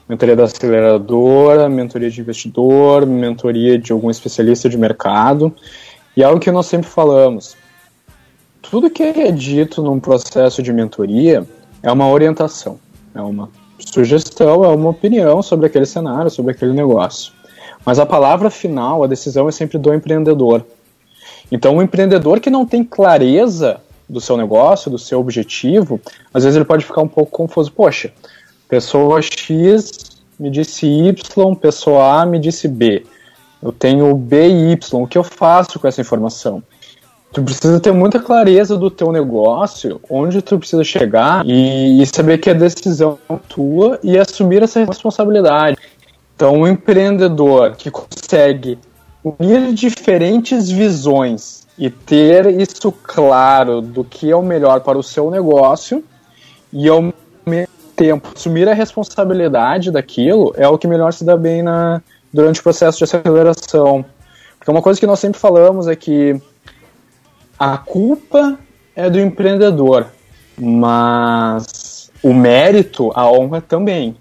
[0.09, 5.55] Mentoria da aceleradora, mentoria de investidor, mentoria de algum especialista de mercado.
[6.17, 7.57] E algo que nós sempre falamos:
[8.61, 11.47] tudo que é dito num processo de mentoria
[11.81, 12.81] é uma orientação,
[13.15, 13.49] é uma
[13.79, 17.33] sugestão, é uma opinião sobre aquele cenário, sobre aquele negócio.
[17.87, 20.67] Mas a palavra final, a decisão é sempre do empreendedor.
[21.53, 26.01] Então, o empreendedor que não tem clareza do seu negócio, do seu objetivo,
[26.33, 27.71] às vezes ele pode ficar um pouco confuso.
[27.71, 28.13] Poxa,
[28.69, 33.05] pessoa X me disse Y, pessoa A me disse B.
[33.63, 36.63] Eu tenho B e Y, o que eu faço com essa informação?
[37.33, 42.39] Tu precisa ter muita clareza do teu negócio, onde tu precisa chegar e, e saber
[42.39, 45.77] que a decisão é tua e assumir essa responsabilidade.
[46.35, 48.79] Então, um empreendedor que consegue
[49.25, 55.31] unir diferentes visões e ter isso claro do que é o melhor para o seu
[55.31, 56.05] negócio
[56.73, 57.13] e ao
[57.47, 62.03] mesmo tempo assumir a responsabilidade daquilo é o que melhor se dá bem na,
[62.33, 64.05] durante o processo de aceleração.
[64.59, 66.41] Porque uma coisa que nós sempre falamos é que
[67.59, 68.59] a culpa
[68.95, 70.07] é do empreendedor,
[70.57, 74.17] mas o mérito, a honra também.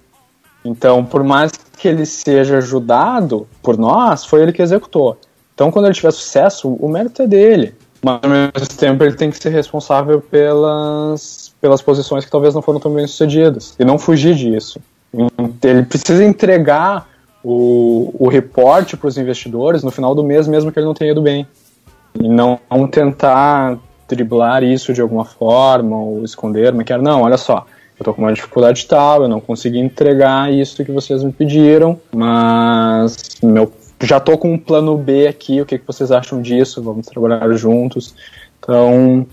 [0.63, 5.17] Então, por mais que ele seja ajudado por nós, foi ele que executou.
[5.53, 7.73] Então, quando ele tiver sucesso, o mérito é dele.
[8.03, 12.61] mas ao mesmo tempo ele tem que ser responsável pelas, pelas posições que talvez não
[12.61, 14.79] foram tão bem sucedidas e não fugir disso.
[15.63, 17.07] Ele precisa entregar
[17.43, 21.11] o, o reporte para os investidores no final do mês, mesmo que ele não tenha
[21.11, 21.47] ido bem.
[22.19, 23.77] E não, não tentar
[24.07, 27.65] driblar isso de alguma forma ou esconder, mas quer não, olha só,
[27.99, 31.99] eu tô com uma dificuldade tal, eu não consegui entregar isso que vocês me pediram,
[32.13, 33.71] mas meu,
[34.01, 36.81] já tô com um plano B aqui, o que, que vocês acham disso?
[36.81, 38.13] Vamos trabalhar juntos.
[38.59, 39.25] Então,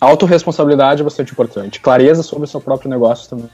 [0.00, 1.80] autorresponsabilidade é bastante importante.
[1.80, 3.48] Clareza sobre o seu próprio negócio também.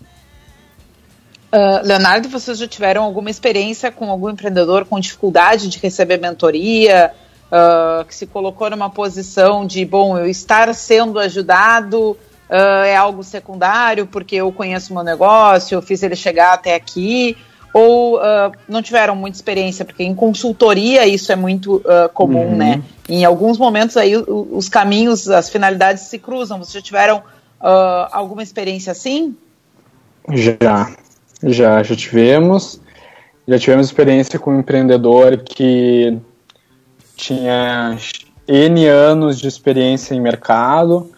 [1.52, 7.12] Uh, Leonardo, vocês já tiveram alguma experiência com algum empreendedor com dificuldade de receber mentoria,
[7.46, 12.16] uh, que se colocou numa posição de, bom, eu estar sendo ajudado
[12.50, 16.74] uh, é algo secundário porque eu conheço o meu negócio, eu fiz ele chegar até
[16.74, 17.36] aqui,
[17.72, 18.20] ou
[18.68, 21.82] não tiveram muita experiência, porque em consultoria isso é muito
[22.12, 22.56] comum, uhum.
[22.56, 22.80] né?
[23.08, 26.58] Em alguns momentos aí os caminhos, as finalidades se cruzam.
[26.58, 27.20] Vocês já tiveram
[28.12, 29.36] alguma experiência assim?
[30.32, 30.94] Já,
[31.42, 32.80] já, já tivemos.
[33.48, 36.16] Já tivemos experiência com um empreendedor que
[37.16, 37.98] tinha
[38.46, 41.10] N anos de experiência em mercado,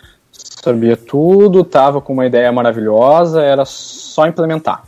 [0.66, 4.82] sabia tudo, estava com uma ideia maravilhosa, era só implementar.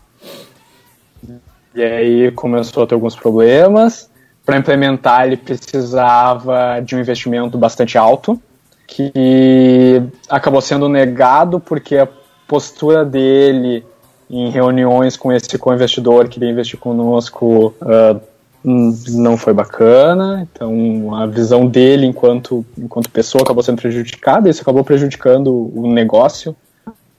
[1.73, 4.11] E aí começou a ter alguns problemas.
[4.45, 8.41] Para implementar, ele precisava de um investimento bastante alto,
[8.87, 12.09] que acabou sendo negado porque a
[12.49, 13.85] postura dele
[14.29, 18.21] em reuniões com esse co-investidor que veio investir conosco uh,
[18.69, 20.47] não foi bacana.
[20.51, 26.55] Então a visão dele enquanto, enquanto pessoa acabou sendo prejudicada, isso acabou prejudicando o negócio,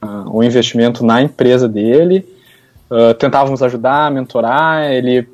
[0.01, 2.27] uh, o investimento na empresa dele.
[2.89, 5.27] Uh, tentávamos ajudar, mentorar, ele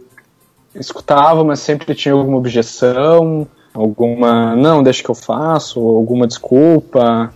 [0.76, 7.34] escutava, mas sempre tinha alguma objeção, alguma não, deixa que eu faço, alguma desculpa,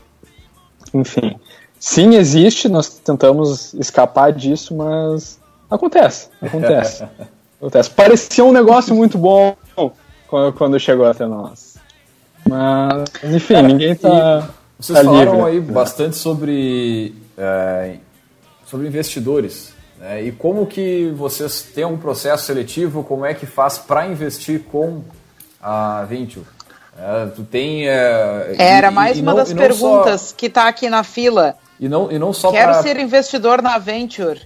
[0.93, 1.35] enfim.
[1.79, 7.05] Sim, existe, nós tentamos escapar disso, mas acontece, acontece.
[7.59, 7.89] acontece.
[7.89, 9.55] Parecia um negócio muito bom
[10.55, 11.77] quando chegou até nós.
[12.47, 14.49] Mas, enfim, Cara, ninguém tá.
[14.79, 15.51] Vocês tá falaram livre.
[15.51, 17.97] aí bastante sobre, é,
[18.65, 19.73] sobre investidores.
[19.99, 20.23] Né?
[20.23, 25.03] E como que vocês têm um processo seletivo, como é que faz para investir com
[25.61, 26.45] a Venture?
[26.97, 27.87] É, tu tem.
[27.87, 30.35] É, Era e, mais e uma não, das perguntas só...
[30.35, 31.55] que está aqui na fila.
[31.79, 32.81] E não, e não só Quero pra...
[32.81, 34.41] ser investidor na Venture.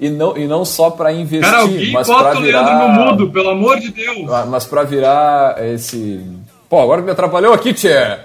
[0.00, 2.62] E, não, e não só para investir, Cara, alguém mas para virar...
[2.62, 4.30] Leandro no mudo, pelo amor de Deus.
[4.30, 6.20] Ah, mas para virar esse...
[6.68, 8.18] Pô, agora me atrapalhou aqui, Tchê.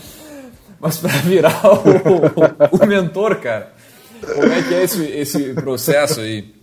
[0.80, 3.72] mas para virar o, o, o, mentor, cara.
[4.20, 6.57] Como é que é esse, esse processo aí?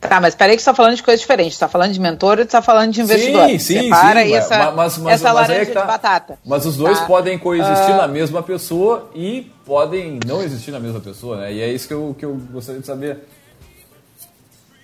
[0.00, 1.54] Tá, mas peraí que você está falando de coisa diferente.
[1.54, 3.48] Você tá falando de mentor ou você tá falando de investidor?
[3.48, 4.32] Sim, sim, Separa sim.
[4.32, 5.80] essa, mas, mas, essa mas laranja é tá.
[5.80, 6.38] de batata.
[6.46, 7.06] Mas os dois tá.
[7.06, 7.96] podem coexistir uh...
[7.96, 11.52] na mesma pessoa e podem não existir na mesma pessoa, né?
[11.52, 13.18] E é isso que eu, que eu gostaria de saber.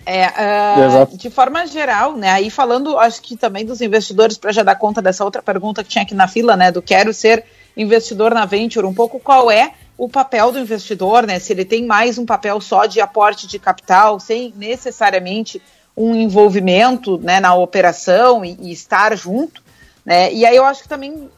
[0.05, 2.29] É, uh, de forma geral, né?
[2.31, 5.89] Aí falando, acho que também dos investidores, para já dar conta dessa outra pergunta que
[5.89, 6.71] tinha aqui na fila, né?
[6.71, 7.45] Do quero ser
[7.75, 11.39] investidor na Venture, um pouco qual é o papel do investidor, né?
[11.39, 15.61] Se ele tem mais um papel só de aporte de capital, sem necessariamente
[15.95, 19.63] um envolvimento né, na operação e, e estar junto.
[20.05, 20.31] Né?
[20.33, 21.31] E aí eu acho que também uh,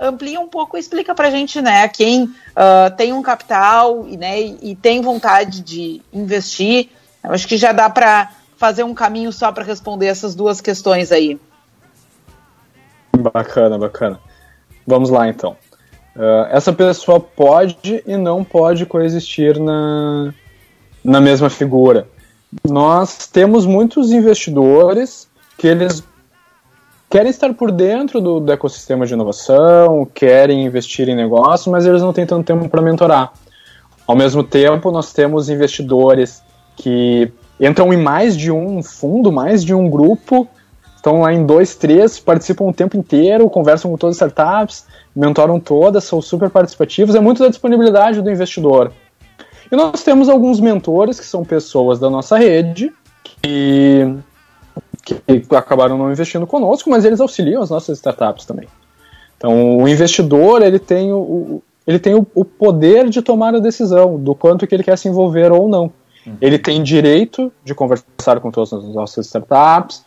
[0.00, 4.74] amplia um pouco, explica para gente, né, quem uh, tem um capital e, né, e,
[4.74, 6.88] tem vontade de investir.
[7.22, 11.12] Eu acho que já dá para fazer um caminho só para responder essas duas questões
[11.12, 11.38] aí.
[13.34, 14.20] Bacana, bacana.
[14.86, 15.56] Vamos lá então.
[16.16, 20.34] Uh, essa pessoa pode e não pode coexistir na,
[21.04, 22.08] na mesma figura.
[22.68, 26.02] Nós temos muitos investidores que eles
[27.08, 32.02] querem estar por dentro do, do ecossistema de inovação, querem investir em negócios, mas eles
[32.02, 33.32] não têm tanto tempo para mentorar.
[34.06, 36.42] Ao mesmo tempo, nós temos investidores
[36.76, 40.48] que entram em mais de um fundo, mais de um grupo,
[41.00, 44.84] estão lá em dois, três, participam o tempo inteiro, conversam com todas as startups,
[45.16, 48.92] mentoram todas, são super participativos, é muito da disponibilidade do investidor.
[49.72, 52.92] E nós temos alguns mentores que são pessoas da nossa rede
[53.24, 54.14] que,
[55.02, 58.68] que acabaram não investindo conosco, mas eles auxiliam as nossas startups também.
[59.38, 64.18] Então, o investidor ele tem o, ele tem o, o poder de tomar a decisão
[64.18, 65.90] do quanto que ele quer se envolver ou não.
[66.26, 66.36] Uhum.
[66.42, 70.04] Ele tem direito de conversar com todas as nossas startups,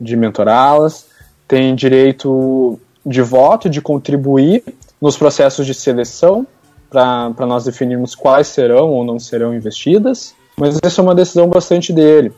[0.00, 1.06] de mentorá-las,
[1.48, 4.64] tem direito de voto, de contribuir
[5.00, 6.46] nos processos de seleção
[6.90, 11.92] para nós definirmos quais serão ou não serão investidas, mas essa é uma decisão bastante
[11.92, 12.32] dele.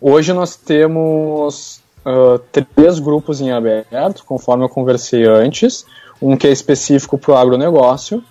[0.00, 5.86] Hoje nós temos uh, três grupos em aberto, conforme eu conversei antes.
[6.20, 8.22] Um que é específico para o agronegócio,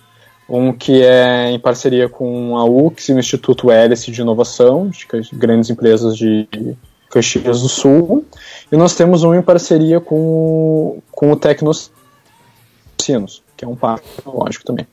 [0.48, 5.06] um que é em parceria com a UX e o Instituto Hélice de Inovação, de
[5.32, 6.46] grandes empresas de
[7.12, 8.24] Caxias do Sul,
[8.70, 11.92] e nós temos um em parceria com, com o Tecnocinos,
[13.54, 14.86] que é um parque tecnológico também.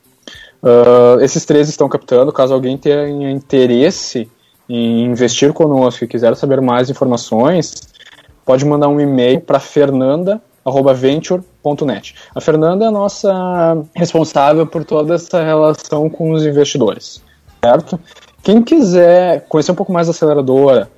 [0.62, 4.30] Uh, esses três estão captando, caso alguém tenha interesse
[4.68, 7.88] em investir conosco e quiser saber mais informações,
[8.44, 12.14] pode mandar um e-mail para fernanda@venture.net.
[12.34, 17.22] A Fernanda é a nossa responsável por toda essa relação com os investidores,
[17.64, 17.98] certo?
[18.42, 20.90] Quem quiser conhecer um pouco mais da aceleradora,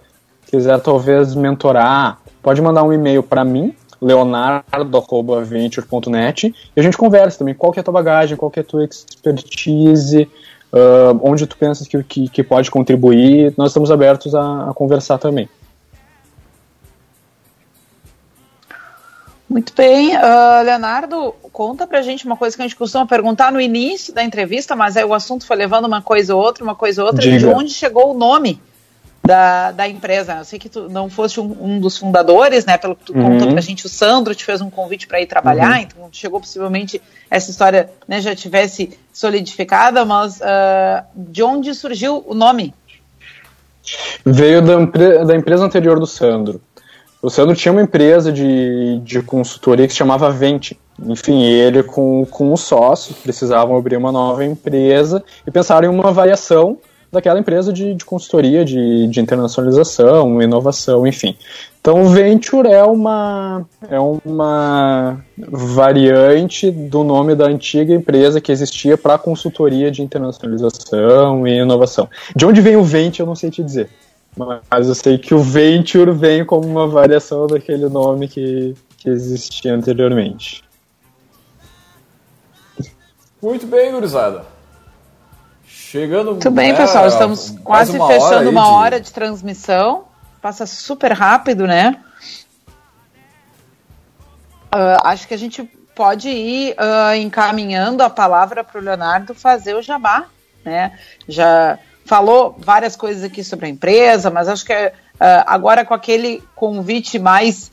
[0.52, 7.54] quiser talvez mentorar, pode mandar um e-mail para mim, leonardo.venture.net e a gente conversa também
[7.54, 10.28] qual que é a tua bagagem, qual que é a tua expertise,
[10.70, 15.16] uh, onde tu pensas que, que, que, pode contribuir, nós estamos abertos a, a conversar
[15.16, 15.48] também.
[19.48, 23.60] Muito bem, uh, Leonardo, conta pra gente uma coisa que a gente costuma perguntar no
[23.60, 27.00] início da entrevista, mas aí o assunto foi levando uma coisa ou outra, uma coisa
[27.00, 27.38] ou outra, Diga.
[27.38, 28.60] de onde chegou o nome
[29.24, 30.34] da, da empresa.
[30.38, 32.76] Eu sei que tu não foste um, um dos fundadores, né?
[32.76, 33.38] Pelo que tu uhum.
[33.38, 35.82] contou pra gente, o Sandro te fez um convite para ir trabalhar, uhum.
[35.82, 37.00] então chegou possivelmente
[37.30, 42.74] essa história né, já tivesse solidificada, mas uh, de onde surgiu o nome?
[44.24, 46.60] Veio da, da empresa anterior do Sandro.
[47.20, 50.78] O Sandro tinha uma empresa de, de consultoria que se chamava Vente.
[51.04, 56.12] Enfim, ele com, com os sócios precisavam abrir uma nova empresa e pensaram em uma
[56.12, 56.78] variação
[57.12, 61.36] daquela empresa de, de consultoria, de, de internacionalização, inovação, enfim.
[61.78, 68.96] Então, o Venture é uma, é uma variante do nome da antiga empresa que existia
[68.96, 72.08] para consultoria de internacionalização e inovação.
[72.34, 73.90] De onde vem o Venture, eu não sei te dizer.
[74.70, 79.74] Mas eu sei que o Venture vem como uma variação daquele nome que, que existia
[79.74, 80.64] anteriormente.
[83.42, 84.51] Muito bem, gurizada.
[85.92, 86.30] Chegando.
[86.30, 87.06] Muito bem, pessoal.
[87.06, 88.70] Estamos quase uma fechando hora uma de...
[88.70, 90.06] hora de transmissão.
[90.40, 92.00] Passa super rápido, né?
[94.74, 95.62] Uh, acho que a gente
[95.94, 100.24] pode ir uh, encaminhando a palavra para o Leonardo fazer o jabá,
[100.64, 100.98] né?
[101.28, 104.92] Já falou várias coisas aqui sobre a empresa, mas acho que uh,
[105.44, 107.70] agora com aquele convite mais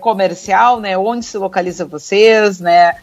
[0.00, 0.96] comercial, né?
[0.96, 2.94] Onde se localiza vocês, né?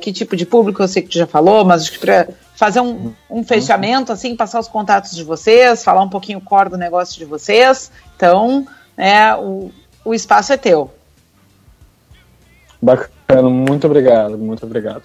[0.00, 2.80] Que tipo de público eu sei que tu já falou, mas acho que para fazer
[2.80, 6.78] um, um fechamento, assim, passar os contatos de vocês, falar um pouquinho o core do
[6.78, 7.90] negócio de vocês.
[8.16, 9.70] Então, né, o,
[10.04, 10.90] o espaço é teu.
[12.80, 15.02] Bacana, muito obrigado, muito obrigado.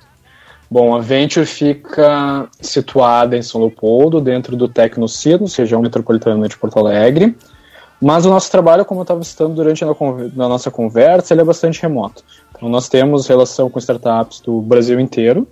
[0.70, 6.80] Bom, a Venture fica situada em São Leopoldo, dentro do Tecnocinos, região metropolitana de Porto
[6.80, 7.36] Alegre.
[8.01, 9.93] Mas o nosso trabalho, como eu estava citando durante a
[10.34, 12.24] nossa conversa, ele é bastante remoto.
[12.62, 15.47] Nós temos relação com startups do Brasil inteiro.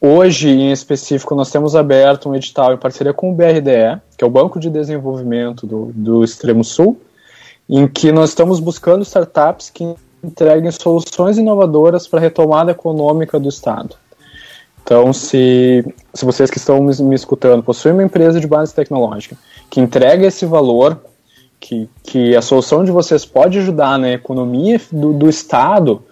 [0.00, 4.26] Hoje, em específico, nós temos aberto um edital em parceria com o BRDE, que é
[4.26, 7.00] o Banco de Desenvolvimento do, do Extremo Sul,
[7.68, 13.48] em que nós estamos buscando startups que entreguem soluções inovadoras para a retomada econômica do
[13.48, 13.94] Estado.
[14.82, 19.36] Então, se, se vocês que estão me, me escutando possuem uma empresa de base tecnológica
[19.70, 21.00] que entrega esse valor,
[21.58, 26.02] que, que a solução de vocês pode ajudar na economia do, do Estado,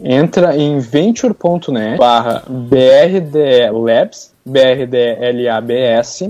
[0.00, 6.22] entra em venture.net barra brdlabs, brdlabs.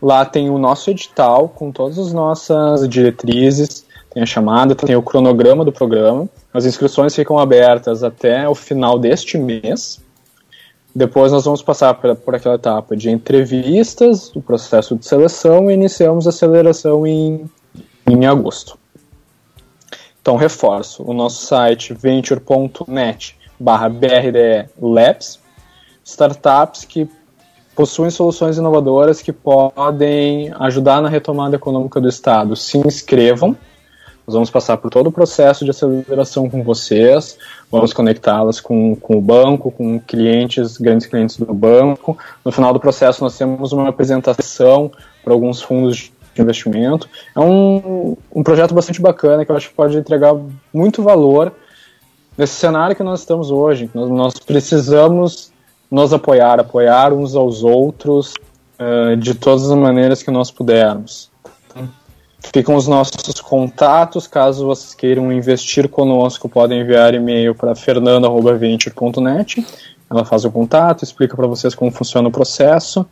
[0.00, 5.02] Lá tem o nosso edital com todas as nossas diretrizes, tem a chamada, tem o
[5.02, 6.28] cronograma do programa.
[6.52, 10.00] As inscrições ficam abertas até o final deste mês.
[10.94, 15.74] Depois nós vamos passar por, por aquela etapa de entrevistas, o processo de seleção e
[15.74, 17.44] iniciamos a aceleração em,
[18.08, 18.78] em agosto.
[20.26, 23.86] Então, reforço, o nosso site venture.net barra
[24.76, 25.38] Labs,
[26.04, 27.08] startups que
[27.76, 32.56] possuem soluções inovadoras que podem ajudar na retomada econômica do Estado.
[32.56, 33.56] Se inscrevam,
[34.26, 37.38] nós vamos passar por todo o processo de aceleração com vocês,
[37.70, 42.18] vamos conectá-las com, com o banco, com clientes, grandes clientes do banco.
[42.44, 44.90] No final do processo, nós temos uma apresentação
[45.22, 47.08] para alguns fundos de investimento.
[47.34, 50.34] É um, um projeto bastante bacana que eu acho que pode entregar
[50.72, 51.52] muito valor
[52.36, 53.90] nesse cenário que nós estamos hoje.
[53.94, 55.50] Nós, nós precisamos
[55.90, 58.34] nos apoiar, apoiar uns aos outros
[58.78, 61.30] uh, de todas as maneiras que nós pudermos.
[62.52, 69.66] Ficam os nossos contatos, caso vocês queiram investir conosco, podem enviar e-mail para fernanda.venture.net.
[70.08, 73.04] Ela faz o contato, explica para vocês como funciona o processo.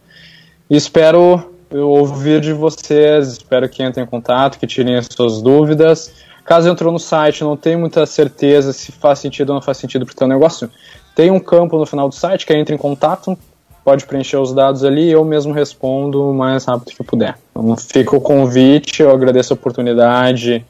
[0.71, 3.29] E espero ouvir de vocês.
[3.29, 6.13] Espero que entrem em contato, que tirem as suas dúvidas.
[6.45, 10.05] caso entrou no site, não tem muita certeza se faz sentido ou não faz sentido
[10.05, 10.71] para o teu negócio,
[11.15, 13.37] tem um campo no final do site que é entre em contato,
[13.85, 17.39] pode preencher os dados ali e eu mesmo respondo o mais rápido que eu puder.
[17.51, 20.65] Então fica o convite, eu agradeço a oportunidade,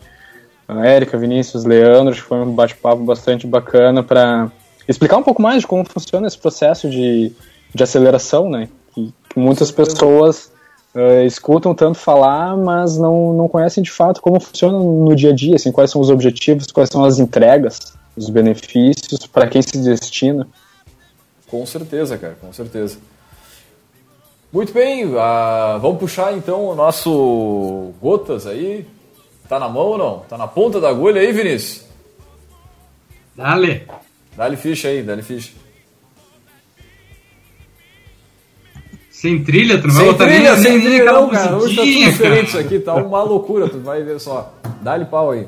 [0.67, 4.51] a Érica, Vinícius, Leandro, acho que foi um bate-papo bastante bacana para
[4.89, 7.33] explicar um pouco mais de como funciona esse processo de,
[7.75, 8.69] de aceleração, né?
[8.95, 10.53] Que, que muitas pessoas
[10.95, 15.35] uh, escutam tanto falar, mas não, não conhecem de fato como funciona no dia a
[15.35, 19.79] dia, assim, quais são os objetivos, quais são as entregas, os benefícios, para quem se
[19.79, 20.47] destina.
[21.49, 22.99] Com certeza, cara, com certeza.
[24.53, 28.87] Muito bem, uh, vamos puxar então o nosso Gotas aí.
[29.49, 30.19] Tá na mão ou não?
[30.21, 31.85] Tá na ponta da agulha aí, Vinícius?
[33.37, 33.87] Dale.
[34.37, 35.53] Dá-lhe ficha aí, dá-lhe ficha.
[39.25, 41.57] Sem trilha, tu não sem vai botar trilha, nem, sem nem, trilha, nem não, cara.
[41.57, 44.53] Hoje tá tudo diferente isso aqui, tá uma loucura, tu vai ver só.
[44.83, 45.47] Dá-lhe pau aí.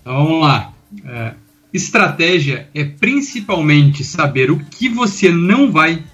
[0.00, 0.72] Então vamos lá.
[1.04, 1.32] É,
[1.74, 6.04] estratégia é principalmente saber o que você não vai.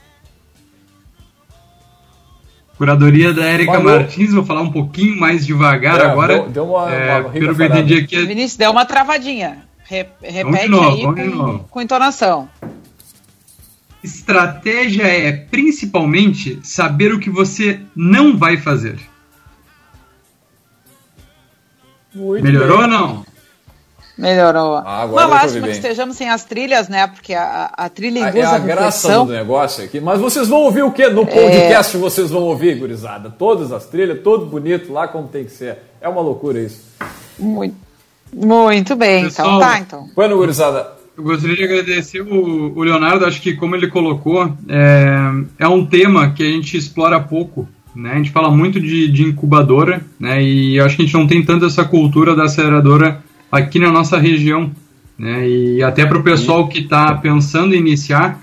[2.79, 3.93] Curadoria da Érica Falou.
[3.99, 6.35] Martins, vou falar um pouquinho mais devagar É, agora.
[6.41, 9.67] deu- deu uma- É, uma pelo que eu entendi aqui, é Vinícius, deu uma travadinha.
[9.85, 11.67] Re- repete novo, aí vamos de com, novo.
[11.71, 12.49] com entonação.
[14.03, 18.99] Estratégia é principalmente saber o que você não vai fazer.
[22.15, 22.87] Muito Melhorou bem.
[22.87, 23.27] ou não?
[24.17, 24.77] Melhorou.
[24.77, 27.07] Ah, agora Uma lástima que estejamos sem as trilhas, né?
[27.07, 30.01] Porque a, a trilha É induz a a graça do negócio aqui.
[30.01, 31.09] Mas vocês vão ouvir o quê?
[31.09, 33.29] No podcast vocês vão ouvir, gurizada.
[33.29, 35.79] Todas as trilhas, todo bonito, lá como tem que ser.
[36.01, 36.83] É uma loucura isso.
[37.39, 37.77] Muito,
[38.33, 39.25] muito bem.
[39.25, 40.09] Pessoal, então tá, então.
[40.17, 45.33] Bueno, gurizada, Eu gostaria de agradecer o, o Leonardo, acho que como ele colocou, é,
[45.61, 48.13] é um tema que a gente explora pouco, né?
[48.13, 50.43] A gente fala muito de, de incubadora, né?
[50.43, 54.19] E acho que a gente não tem tanto essa cultura da aceleradora aqui na nossa
[54.19, 54.71] região,
[55.19, 55.49] né?
[55.49, 58.39] E até para o pessoal que está pensando em iniciar,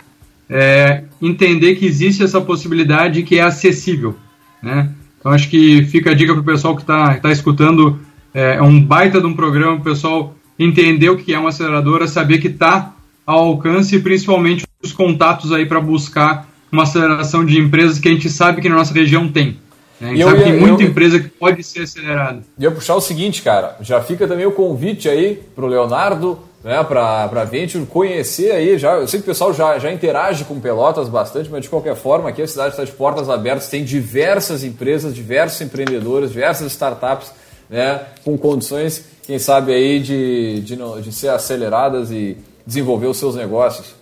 [0.50, 4.18] é, entender que existe essa possibilidade que é acessível,
[4.64, 4.90] né?
[5.20, 8.00] Então acho que fica a dica para o pessoal que está tá escutando,
[8.34, 12.08] é, é um baita de um programa, o pessoal entender o que é uma aceleradora,
[12.08, 12.94] saber que está
[13.26, 18.12] ao alcance e principalmente os contatos aí para buscar uma aceleração de empresas que a
[18.12, 19.58] gente sabe que na nossa região tem.
[20.02, 20.08] né?
[20.08, 22.42] A gente E eu sabe que ia- tem muita eu- empresa que pode ser acelerada.
[22.60, 23.78] ia puxar o seguinte, cara.
[23.82, 28.78] Já fica também o convite aí pro Leonardo, né, pra, pra Venture conhecer aí.
[28.78, 31.96] Já, eu sei que o pessoal já, já interage com Pelotas bastante, mas de qualquer
[31.96, 37.32] forma, aqui a cidade está de portas abertas, tem diversas empresas, diversos empreendedores, diversas startups,
[37.70, 43.18] né, com condições, quem sabe aí, de, de, não- de ser aceleradas e desenvolver os
[43.18, 43.96] seus negócios.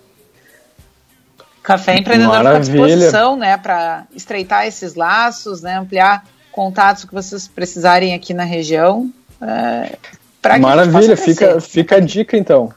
[1.64, 2.86] Café Empreendedor fica à Maravilha.
[2.88, 3.56] disposição, né?
[3.58, 5.78] Para estreitar esses laços, né?
[5.78, 9.12] Ampliar contatos que vocês precisarem aqui na região.
[9.40, 9.96] É,
[10.42, 12.74] pra Maravilha, fica, fica a dica então.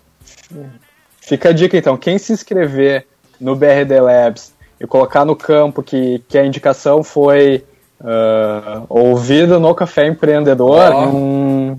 [1.20, 1.96] Fica a dica então.
[1.96, 3.06] Quem se inscrever
[3.40, 7.64] no BRD Labs e colocar no campo que, que a indicação foi
[8.02, 11.76] ah, ouvida no Café Empreendedor, hum,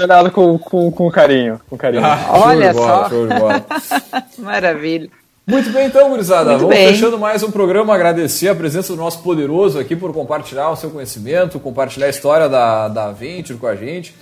[0.00, 1.60] olhado com, com, com carinho.
[1.68, 2.02] Com carinho.
[2.30, 3.08] Olha Show de bola, só.
[3.08, 3.66] show de bola.
[4.38, 5.08] Maravilha.
[5.46, 6.50] Muito bem, então, gurizada.
[6.50, 6.88] Muito Vamos bem.
[6.88, 7.94] fechando mais um programa.
[7.94, 12.48] Agradecer a presença do nosso poderoso aqui por compartilhar o seu conhecimento, compartilhar a história
[12.48, 14.12] da, da Venture com a gente.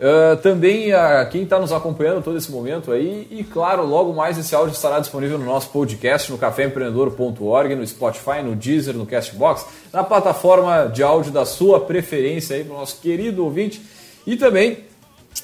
[0.00, 3.26] Ah, também a quem está nos acompanhando todo esse momento aí.
[3.30, 8.42] E, claro, logo mais esse áudio estará disponível no nosso podcast, no caféempreendedor.org, no Spotify,
[8.42, 13.00] no Deezer, no Castbox, na plataforma de áudio da sua preferência aí para o nosso
[13.00, 13.80] querido ouvinte.
[14.26, 14.78] E também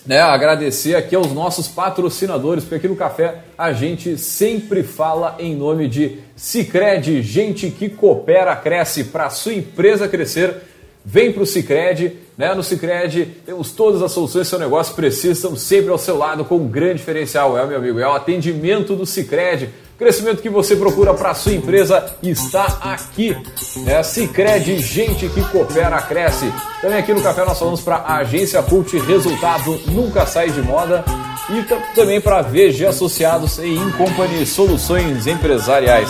[0.06, 5.54] né, agradecer aqui aos nossos patrocinadores, porque aqui no Café a gente sempre fala em
[5.54, 10.56] nome de Cicred, gente que coopera, cresce para sua empresa crescer.
[11.04, 12.54] Vem para o Cicred, né?
[12.54, 16.44] No Cicred temos todas as soluções que seu negócio precisa, estamos sempre ao seu lado
[16.44, 19.70] com um grande diferencial, é meu amigo, é o atendimento do Cicred.
[20.00, 23.36] Crescimento que você procura para sua empresa está aqui.
[23.84, 24.02] Né?
[24.02, 26.50] Cicred, gente que coopera, cresce.
[26.80, 31.04] Também aqui no Café nós falamos para a Agência Cult, resultado nunca sai de moda.
[31.50, 36.08] E tam- também para VG Associados e Incompany Soluções Empresariais.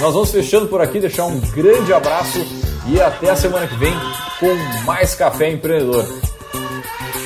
[0.00, 2.38] Nós vamos fechando por aqui, deixar um grande abraço
[2.86, 3.94] e até a semana que vem
[4.38, 4.54] com
[4.84, 6.06] mais Café Empreendedor.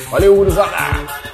[0.09, 1.32] Valeu, gurizada!